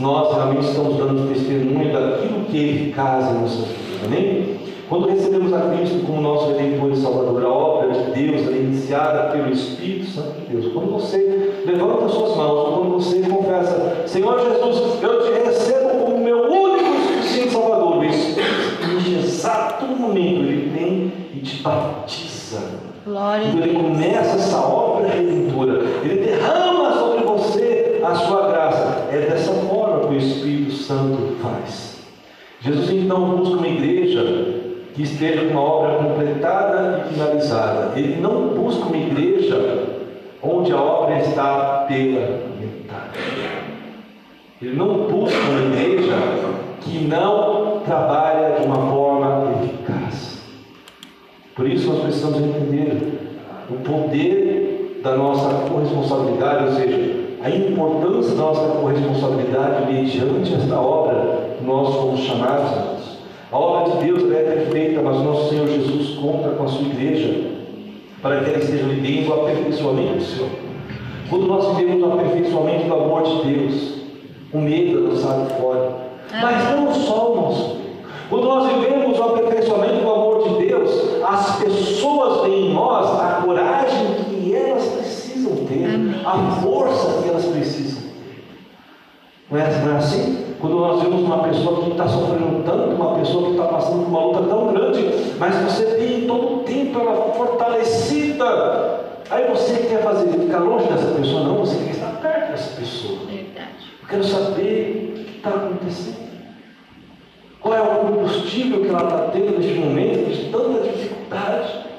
nós 0.00 0.34
realmente 0.34 0.66
estamos 0.66 0.96
dando 0.96 1.32
testemunho 1.32 1.92
daquilo 1.92 2.44
que 2.46 2.58
é 2.58 2.72
eficaz 2.72 3.30
em 3.30 3.40
nossa 3.40 3.62
vida, 3.62 4.06
amém? 4.06 4.60
Quando 4.88 5.08
recebemos 5.08 5.52
a 5.52 5.60
Cristo 5.70 6.04
como 6.04 6.20
nosso 6.20 6.48
Redentor 6.48 6.90
e 6.90 6.96
Salvador, 6.96 7.44
a 7.44 7.48
obra 7.48 7.92
de 7.92 8.10
Deus 8.10 8.48
é 8.48 8.56
iniciada 8.56 9.30
pelo 9.30 9.52
Espírito 9.52 10.10
Santo 10.10 10.40
de 10.40 10.46
Deus. 10.46 10.72
Quando 10.72 10.90
você 10.90 11.62
levanta 11.64 12.06
as 12.06 12.10
suas 12.10 12.36
mãos, 12.36 12.76
quando 12.76 12.92
você 12.94 13.20
confessa, 13.20 14.02
Senhor 14.06 14.40
Jesus, 14.40 15.00
eu 15.00 15.22
te 15.22 15.44
recebo 15.44 15.90
como 15.90 16.18
meu 16.18 16.50
único 16.50 16.90
e 16.92 17.06
suficiente 17.06 17.52
Salvador, 17.52 17.98
o 17.98 18.04
Espírito, 18.04 18.88
neste 18.88 19.14
exato 19.14 19.86
momento, 19.86 20.40
ele 20.40 20.70
vem 20.76 21.12
e 21.36 21.38
te 21.38 21.62
batiza. 21.62 22.58
Glória 23.06 23.46
Então 23.46 23.62
ele 23.62 23.74
começa 23.74 24.36
essa 24.36 24.58
obra 24.58 25.06
redentora, 25.06 25.84
ele 26.02 26.26
derrama 26.26 26.92
sobre 26.98 27.24
você 27.24 28.00
a 28.02 28.14
sua 28.14 28.48
graça. 28.48 29.08
É 29.12 29.18
dessa 29.30 29.52
Espírito 30.20 30.72
Santo 30.72 31.36
faz. 31.42 32.00
Jesus 32.60 32.90
então 32.90 33.36
busca 33.36 33.56
uma 33.56 33.68
igreja 33.68 34.60
que 34.94 35.02
esteja 35.02 35.46
com 35.46 35.52
uma 35.52 35.62
obra 35.62 36.04
completada 36.04 37.06
e 37.06 37.14
finalizada. 37.14 37.98
Ele 37.98 38.20
não 38.20 38.48
busca 38.48 38.84
uma 38.84 38.96
igreja 38.96 39.86
onde 40.42 40.72
a 40.72 40.80
obra 40.80 41.18
está 41.18 41.84
pela 41.88 42.40
metade. 42.60 43.18
Ele 44.60 44.76
não 44.76 45.06
busca 45.08 45.38
uma 45.38 45.76
igreja 45.76 46.14
que 46.80 47.04
não 47.04 47.80
trabalha 47.84 48.60
de 48.60 48.66
uma 48.66 48.90
forma 48.90 49.54
eficaz. 49.62 50.42
Por 51.54 51.66
isso 51.66 51.88
nós 51.88 52.02
precisamos 52.02 52.40
entender 52.40 53.20
o 53.70 53.74
poder 53.76 55.00
da 55.02 55.16
nossa 55.16 55.66
corresponsabilidade, 55.68 56.64
ou 56.64 56.72
seja, 56.72 57.19
a 57.42 57.50
importância 57.50 58.34
da 58.34 58.42
nossa 58.42 58.68
corresponsabilidade 58.80 59.92
mediante 59.92 60.54
esta 60.54 60.78
obra 60.78 61.56
que 61.58 61.64
nós 61.64 61.94
fomos 61.94 62.20
chamados. 62.20 62.72
amados. 62.72 63.00
A 63.50 63.58
obra 63.58 63.96
de 63.96 64.04
Deus 64.04 64.32
é 64.32 64.42
perfeita, 64.42 65.02
mas 65.02 65.16
o 65.16 65.24
nosso 65.24 65.48
Senhor 65.48 65.66
Jesus 65.66 66.18
conta 66.18 66.50
com 66.50 66.64
a 66.64 66.68
sua 66.68 66.86
igreja 66.86 67.50
para 68.22 68.40
que 68.40 68.50
ela 68.50 68.58
esteja 68.58 68.84
vivendo 68.84 69.28
o 69.28 69.32
aperfeiçoamento 69.32 70.14
do 70.14 70.22
Senhor. 70.22 70.50
Quando 71.28 71.46
nós 71.46 71.76
vivemos 71.76 72.02
o 72.02 72.12
aperfeiçoamento 72.12 72.86
do 72.86 72.94
amor 72.94 73.22
de 73.22 73.52
Deus, 73.52 73.94
o 74.52 74.58
medo 74.58 74.98
é 74.98 75.10
lançado 75.10 75.50
fora. 75.60 75.92
Mas 76.32 76.70
não 76.70 76.94
só 76.94 77.32
o 77.32 77.36
nosso. 77.36 77.80
Quando 78.28 78.44
nós 78.44 78.72
vivemos 78.72 79.18
o 79.18 79.22
aperfeiçoamento 79.22 80.04
do 80.04 80.10
amor 80.10 80.48
de 80.48 80.66
Deus, 80.66 80.90
as 81.24 81.56
pessoas 81.56 82.42
veem 82.42 82.70
em 82.70 82.74
nós 82.74 83.06
a 83.20 83.42
coragem 83.44 84.14
que 84.28 84.54
elas 84.54 84.84
precisam 84.86 85.56
ter, 85.66 85.84
Amém. 85.84 86.20
a 86.24 86.60
força 86.62 87.19
elas 87.40 87.46
precisam. 87.46 88.10
Não 89.50 89.58
é, 89.58 89.84
não 89.84 89.94
é 89.94 89.96
assim? 89.96 90.54
Quando 90.60 90.76
nós 90.76 91.02
vemos 91.02 91.22
uma 91.22 91.42
pessoa 91.42 91.84
que 91.84 91.90
está 91.90 92.06
sofrendo 92.06 92.62
tanto, 92.64 92.94
uma 92.94 93.18
pessoa 93.18 93.46
que 93.46 93.50
está 93.52 93.64
passando 93.64 94.04
por 94.04 94.08
uma 94.08 94.24
luta 94.26 94.48
tão 94.48 94.72
grande, 94.72 95.34
mas 95.38 95.56
você 95.56 95.86
vê 95.96 96.18
em 96.18 96.26
todo 96.26 96.56
o 96.56 96.58
tempo 96.60 97.00
ela 97.00 97.32
fortalecida. 97.32 98.44
Aí 99.30 99.48
você 99.48 99.74
quer 99.88 100.02
fazer, 100.02 100.28
ficar 100.28 100.58
longe 100.58 100.86
dessa 100.86 101.12
pessoa, 101.12 101.44
não, 101.44 101.56
você 101.56 101.76
quer 101.84 101.90
estar 101.90 102.20
perto 102.20 102.50
dessa 102.50 102.76
pessoa. 102.76 103.18
Verdade. 103.26 103.92
Eu 104.02 104.08
quero 104.08 104.24
saber 104.24 105.14
o 105.16 105.24
que 105.24 105.36
está 105.38 105.50
acontecendo. 105.50 106.30
Qual 107.60 107.74
é 107.74 107.80
o 107.80 108.06
combustível 108.06 108.82
que 108.82 108.88
ela 108.88 109.02
está 109.02 109.18
tendo 109.32 109.58
neste 109.58 109.78
momento 109.78 110.30
de 110.30 110.50
tanta 110.50 110.88
dificuldade? 110.88 111.90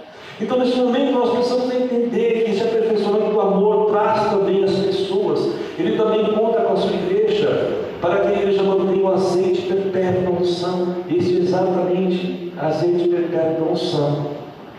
Então, 0.41 0.57
neste 0.57 0.77
momento, 0.77 1.11
nós 1.11 1.29
precisamos 1.29 1.71
entender 1.71 2.43
que 2.43 2.51
esse 2.51 2.63
aperfeiçoamento 2.63 3.31
do 3.31 3.39
amor 3.39 3.91
traz 3.91 4.31
também 4.31 4.63
as 4.63 4.71
pessoas. 4.71 5.51
Ele 5.77 5.95
também 5.95 6.25
conta 6.33 6.61
com 6.61 6.73
a 6.73 6.77
sua 6.77 6.91
igreja, 6.91 7.77
para 8.01 8.21
que 8.21 8.27
a 8.27 8.33
igreja 8.39 8.63
mantenha 8.63 9.03
o 9.03 9.13
azeite 9.13 9.61
perpétuo 9.61 10.23
da 10.23 10.41
unção. 10.41 10.95
Esse 11.09 11.37
é 11.37 11.40
exatamente 11.51 12.53
azeite 12.57 13.09
perpétuo 13.09 13.65
da 13.65 13.71
unção. 13.71 14.31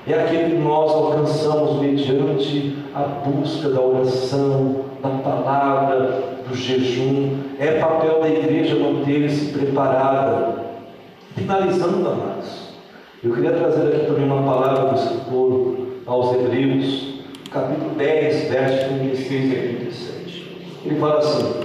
É 0.06 0.14
aquele 0.14 0.56
que 0.56 0.62
nós 0.62 0.90
alcançamos 0.90 1.80
mediante 1.80 2.76
a 2.94 3.02
busca 3.02 3.68
da 3.68 3.80
oração, 3.80 4.86
da 5.02 5.10
palavra, 5.10 6.18
do 6.48 6.56
jejum. 6.56 7.38
É 7.58 7.78
papel 7.78 8.20
da 8.20 8.28
igreja 8.28 8.74
manter-se 8.76 9.52
preparada. 9.52 10.62
Finalizando, 11.36 12.08
amados, 12.08 12.72
eu 13.22 13.32
queria 13.32 13.52
trazer 13.52 13.94
aqui 13.94 14.06
também 14.06 14.24
uma 14.24 14.42
palavra 14.42 14.90
do 14.90 14.98
escritor 14.98 15.76
aos 16.06 16.34
Hebreus, 16.34 17.20
capítulo 17.50 17.94
10, 17.96 18.48
versos 18.50 18.88
36 18.88 19.30
e 19.30 19.56
37. 19.56 20.58
Ele 20.84 20.96
fala 20.96 21.18
assim: 21.18 21.60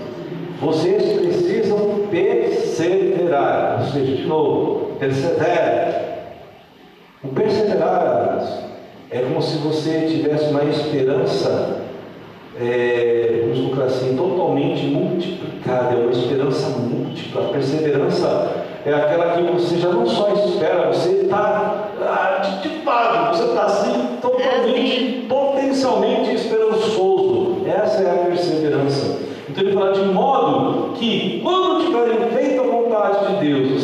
Vocês 0.62 1.20
precisam 1.20 2.08
perseverar, 2.12 3.80
ou 3.82 3.92
seja, 3.92 4.16
de 4.16 4.26
novo, 4.28 4.87
persevere. 5.00 6.08
O 7.24 7.30
perseverar, 7.30 8.02
amados, 8.02 8.50
é 9.10 9.20
como 9.20 9.42
se 9.42 9.58
você 9.58 10.08
tivesse 10.08 10.46
uma 10.46 10.64
esperança, 10.66 11.82
é, 12.60 13.42
vamos 13.44 13.60
colocar 13.60 13.86
assim, 13.86 14.16
totalmente 14.16 14.86
multiplicada, 14.86 15.96
é 15.96 16.00
uma 16.00 16.12
esperança 16.12 16.70
múltipla. 16.70 17.48
A 17.48 17.50
perseverança 17.50 18.66
é 18.86 18.94
aquela 18.94 19.36
que 19.36 19.44
você 19.44 19.78
já 19.78 19.90
não 19.90 20.06
só 20.06 20.34
espera, 20.34 20.88
você 20.88 21.24
está 21.24 21.90
ah, 22.02 22.42
de 22.62 22.70
fato, 22.84 23.36
você 23.36 23.44
está 23.46 23.64
assim 23.64 24.18
totalmente, 24.22 25.26
potencialmente 25.28 26.36
esperançoso. 26.36 27.58
Essa 27.66 28.04
é 28.04 28.12
a 28.12 28.26
perseverança. 28.26 29.18
Então 29.50 29.64
ele 29.64 29.74
fala 29.74 29.94
de 29.94 30.02
modo 30.02 30.94
que 30.94 31.42
quando 31.42 31.86
tiverem 31.86 32.30
feito 32.30 32.62
a 32.62 32.66
vontade 32.66 33.28
de 33.28 33.37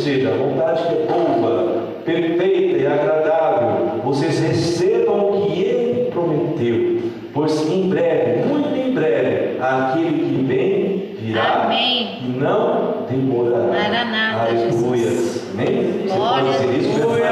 seja, 0.04 0.30
a 0.30 0.36
vontade 0.36 0.84
que 0.84 0.94
é 0.94 1.06
boa, 1.06 1.84
perfeita 2.04 2.78
e 2.78 2.86
agradável, 2.86 4.02
vocês 4.04 4.40
recebam 4.40 5.30
o 5.30 5.46
que 5.46 5.62
ele 5.62 6.12
prometeu, 6.12 7.02
pois 7.34 7.70
em 7.70 7.90
breve, 7.90 8.46
muito 8.46 8.76
em 8.76 8.94
breve, 8.94 9.58
aquele 9.62 10.10
que 10.10 10.44
vem 10.44 11.16
virá 11.22 11.64
Amém. 11.66 12.18
e 12.22 12.38
não 12.38 13.06
demorará. 13.10 13.64
Maranata, 13.68 14.50
Aleluia. 14.50 15.04
Jesus. 15.10 15.48
Amém? 15.54 16.04
Você 16.06 16.16
Glória 16.16 16.44
pode 16.52 16.68
dizer 16.68 16.90
isso? 16.90 17.23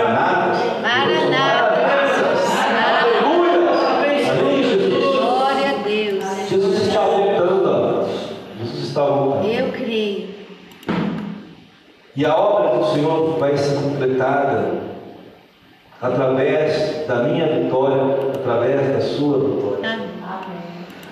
Através 16.01 17.05
da 17.07 17.23
minha 17.23 17.47
vitória, 17.47 18.01
através 18.33 18.93
da 18.93 19.01
sua 19.01 19.37
vitória. 19.37 19.89
Amém. 19.93 20.11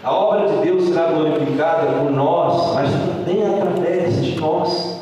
A 0.04 0.14
obra 0.14 0.48
de 0.48 0.58
Deus 0.66 0.88
será 0.88 1.08
glorificada 1.08 1.88
por 1.92 2.12
nós, 2.12 2.74
mas 2.74 2.90
também 2.92 3.46
através 3.46 4.24
de 4.24 4.40
nós. 4.40 5.00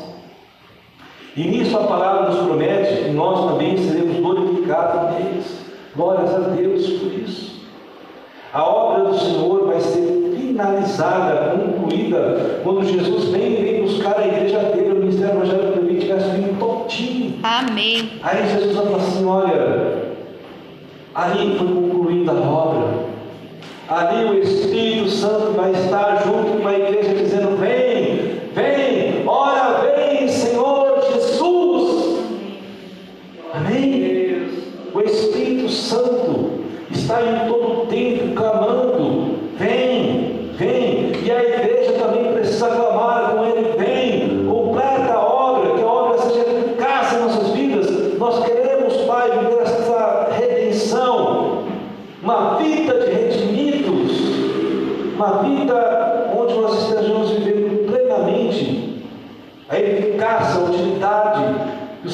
E 1.36 1.48
nisso 1.48 1.76
a 1.76 1.84
palavra 1.84 2.30
nos 2.30 2.46
promete 2.46 3.04
que 3.04 3.10
nós 3.10 3.52
também 3.52 3.76
seremos 3.78 4.16
glorificados 4.16 5.14
neles. 5.14 5.58
Glórias 5.94 6.34
a 6.34 6.38
Deus 6.38 6.86
por 6.88 7.12
isso. 7.12 7.62
A 8.52 8.64
obra 8.64 9.04
do 9.04 9.18
Senhor 9.18 9.66
vai 9.66 9.80
ser 9.80 10.34
finalizada, 10.36 11.56
concluída, 11.56 12.60
quando 12.64 12.84
Jesus 12.84 13.26
vem 13.26 13.52
e 13.52 13.62
vem 13.62 13.82
buscar 13.82 14.18
a 14.18 14.26
igreja 14.26 14.58
dele, 14.58 14.92
o 14.92 14.96
ministério 14.96 15.36
evangélico 15.36 15.78
tivesse 16.00 16.28
vindo 16.30 16.47
tontinho. 16.47 16.47
Amém. 17.48 18.20
Aí 18.22 18.46
Jesus 18.46 18.76
vai 18.76 18.84
falar 18.84 18.96
assim: 18.98 19.24
olha, 19.24 20.12
ali 21.14 21.56
foi 21.56 21.66
concluída 21.66 22.32
a 22.32 22.34
obra. 22.34 23.08
Ali 23.88 24.24
o 24.26 24.42
Espírito 24.42 25.08
Santo 25.08 25.52
vai 25.52 25.72
estar 25.72 26.24
junto 26.26 26.60
com 26.60 26.68
a 26.68 26.74
igreja 26.74 27.17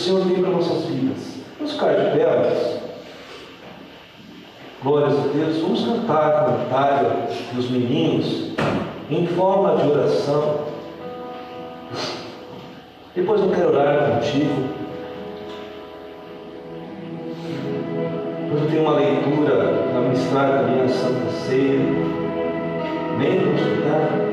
Senhor 0.04 0.20
tem 0.26 0.42
para 0.42 0.50
nossas 0.50 0.84
vidas. 0.84 1.38
Vamos 1.58 1.72
ficar 1.72 1.94
de 1.94 2.18
pé. 2.18 2.80
Glórias 4.82 5.14
a 5.14 5.28
Deus. 5.28 5.58
Vamos 5.62 5.82
cantar 5.82 6.26
a 6.26 6.44
cantária 6.44 7.10
dos 7.54 7.70
meninos 7.70 8.52
em 9.10 9.26
forma 9.28 9.76
de 9.76 9.88
oração. 9.88 10.58
Depois 13.14 13.40
eu 13.40 13.48
quero 13.48 13.68
orar 13.70 14.20
contigo. 14.20 14.64
Eu 18.52 18.68
tenho 18.68 18.82
uma 18.82 18.96
leitura 18.96 19.88
para 19.90 20.00
ministrar 20.00 20.58
também 20.58 20.82
a 20.82 20.88
Santa 20.88 21.30
Ceia. 21.30 21.78
Bem, 23.18 23.38
vamos 23.38 24.23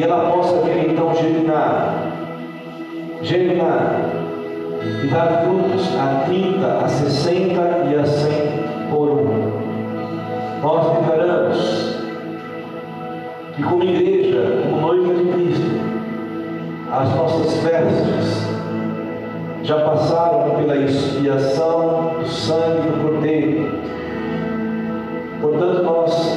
e 0.00 0.02
ela 0.02 0.30
possa 0.30 0.62
vir 0.62 0.92
então 0.92 1.14
germinar, 1.14 2.06
germinar 3.20 4.00
e 5.04 5.06
dar 5.08 5.44
frutos 5.44 5.94
a 5.94 6.24
30, 6.24 6.66
a 6.66 6.88
60 6.88 7.60
e 7.90 7.94
a 7.98 8.06
100 8.06 8.32
por 8.90 9.10
um. 9.10 9.52
Nós 10.62 10.96
declaramos 10.96 11.98
que, 13.54 13.62
como 13.62 13.84
igreja, 13.84 14.40
como 14.62 14.80
noiva 14.80 15.14
de 15.16 15.32
Cristo, 15.32 15.70
as 16.90 17.14
nossas 17.14 17.52
festas 17.58 18.48
já 19.64 19.80
passaram 19.80 20.54
pela 20.56 20.78
expiação 20.78 22.14
do 22.18 22.26
sangue 22.26 22.88
do 22.88 23.02
Cordeiro. 23.02 23.68
Portanto, 25.42 25.82
nós 25.82 26.29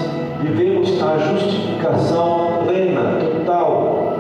e 0.44 0.48
vemos 0.48 1.02
a 1.02 1.18
justificação 1.20 2.64
plena, 2.66 3.18
total 3.20 4.18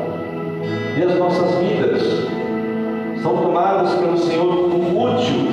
e 0.97 1.03
as 1.03 1.17
nossas 1.17 1.55
vidas 1.55 2.01
são 3.21 3.37
tomadas 3.37 3.93
pelo 3.95 4.17
Senhor 4.17 4.69
como 4.69 5.05
útil, 5.05 5.47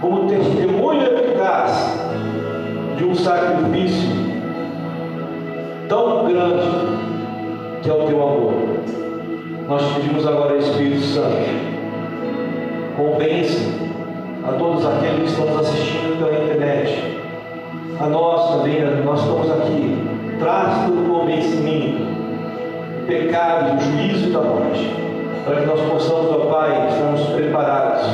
como 0.00 0.28
testemunho 0.28 1.02
eficaz 1.02 2.00
de 2.96 3.04
um 3.04 3.14
sacrifício 3.14 4.08
tão 5.88 6.24
grande 6.24 6.66
que 7.82 7.90
é 7.90 7.92
o 7.92 8.06
teu 8.06 8.22
amor. 8.22 8.54
Nós 9.68 9.82
pedimos 9.94 10.26
agora, 10.26 10.56
Espírito 10.56 11.02
Santo, 11.02 11.36
convence 12.96 13.70
a 14.46 14.52
todos 14.52 14.86
aqueles 14.86 15.20
que 15.20 15.26
estão 15.26 15.46
nos 15.46 15.60
assistindo 15.60 16.18
pela 16.18 16.44
internet 16.44 17.13
a 18.00 18.06
nós 18.06 18.56
também, 18.56 18.82
nós 19.04 19.20
estamos 19.20 19.50
aqui, 19.50 19.98
traz 20.38 20.86
todo 20.86 21.04
o 21.04 21.20
convencimento, 21.20 22.02
o 23.02 23.06
pecado, 23.06 23.76
o 23.76 23.80
juízo 23.80 24.32
da 24.32 24.40
morte, 24.40 24.94
para 25.44 25.60
que 25.60 25.66
nós 25.66 25.80
possamos, 25.80 26.32
ó 26.32 26.38
Pai, 26.50 26.88
estarmos 26.88 27.20
preparados. 27.28 28.06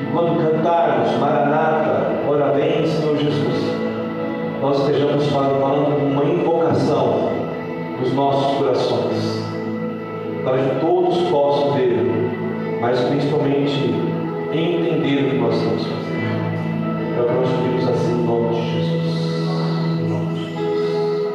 E 0.00 0.12
quando 0.12 0.38
cantarmos 0.42 1.16
Maranata, 1.18 2.12
ora 2.28 2.52
bem, 2.52 2.86
Senhor 2.86 3.16
Jesus, 3.16 3.76
nós 4.60 4.80
estejamos 4.80 5.26
falando 5.28 5.96
uma 6.04 6.24
invocação 6.24 7.30
nos 8.00 8.12
nossos 8.14 8.58
corações, 8.58 9.44
para 10.44 10.58
que 10.58 10.80
todos 10.80 11.18
possam 11.28 11.72
ver, 11.72 12.04
mas 12.80 13.00
principalmente 13.00 13.94
entender 14.52 15.26
o 15.26 15.30
que 15.30 15.38
nós 15.38 15.54
estamos 15.54 15.82
fazendo. 15.82 16.07
Nós 17.18 17.26
vamos 17.26 17.50
pedimos 17.50 17.88
assim 17.88 18.12
em 18.12 18.24
nome 18.24 18.54
de 18.54 18.70
Jesus. 18.70 19.16
Em 19.98 20.08
nome 20.08 20.34
de 20.34 20.44
Jesus. 20.44 21.26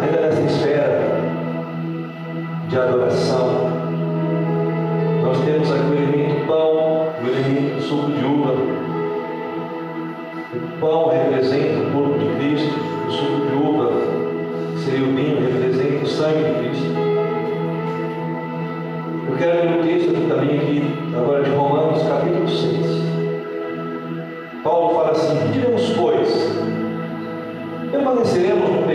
Ainda 0.00 0.20
nessa 0.20 0.40
esfera 0.42 1.00
de 2.68 2.78
adoração, 2.78 3.70
nós 5.24 5.40
temos 5.44 5.68
aqui 5.72 5.90
o 5.90 5.94
elemento 5.94 6.46
pão, 6.46 7.08
o 7.08 7.26
elemento 7.26 7.82
suco 7.82 8.12
de 8.12 8.24
uva. 8.24 8.54
O 10.54 10.80
pão 10.80 11.08
representa 11.08 11.79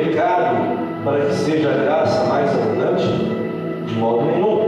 pecado 0.05 0.77
para 1.03 1.25
que 1.25 1.33
seja 1.33 1.69
a 1.69 1.77
graça 1.83 2.25
mais 2.25 2.49
abundante? 2.51 3.07
De 3.87 3.95
modo 3.95 4.25
nenhum. 4.25 4.64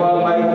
qual 0.00 0.22
vai. 0.22 0.49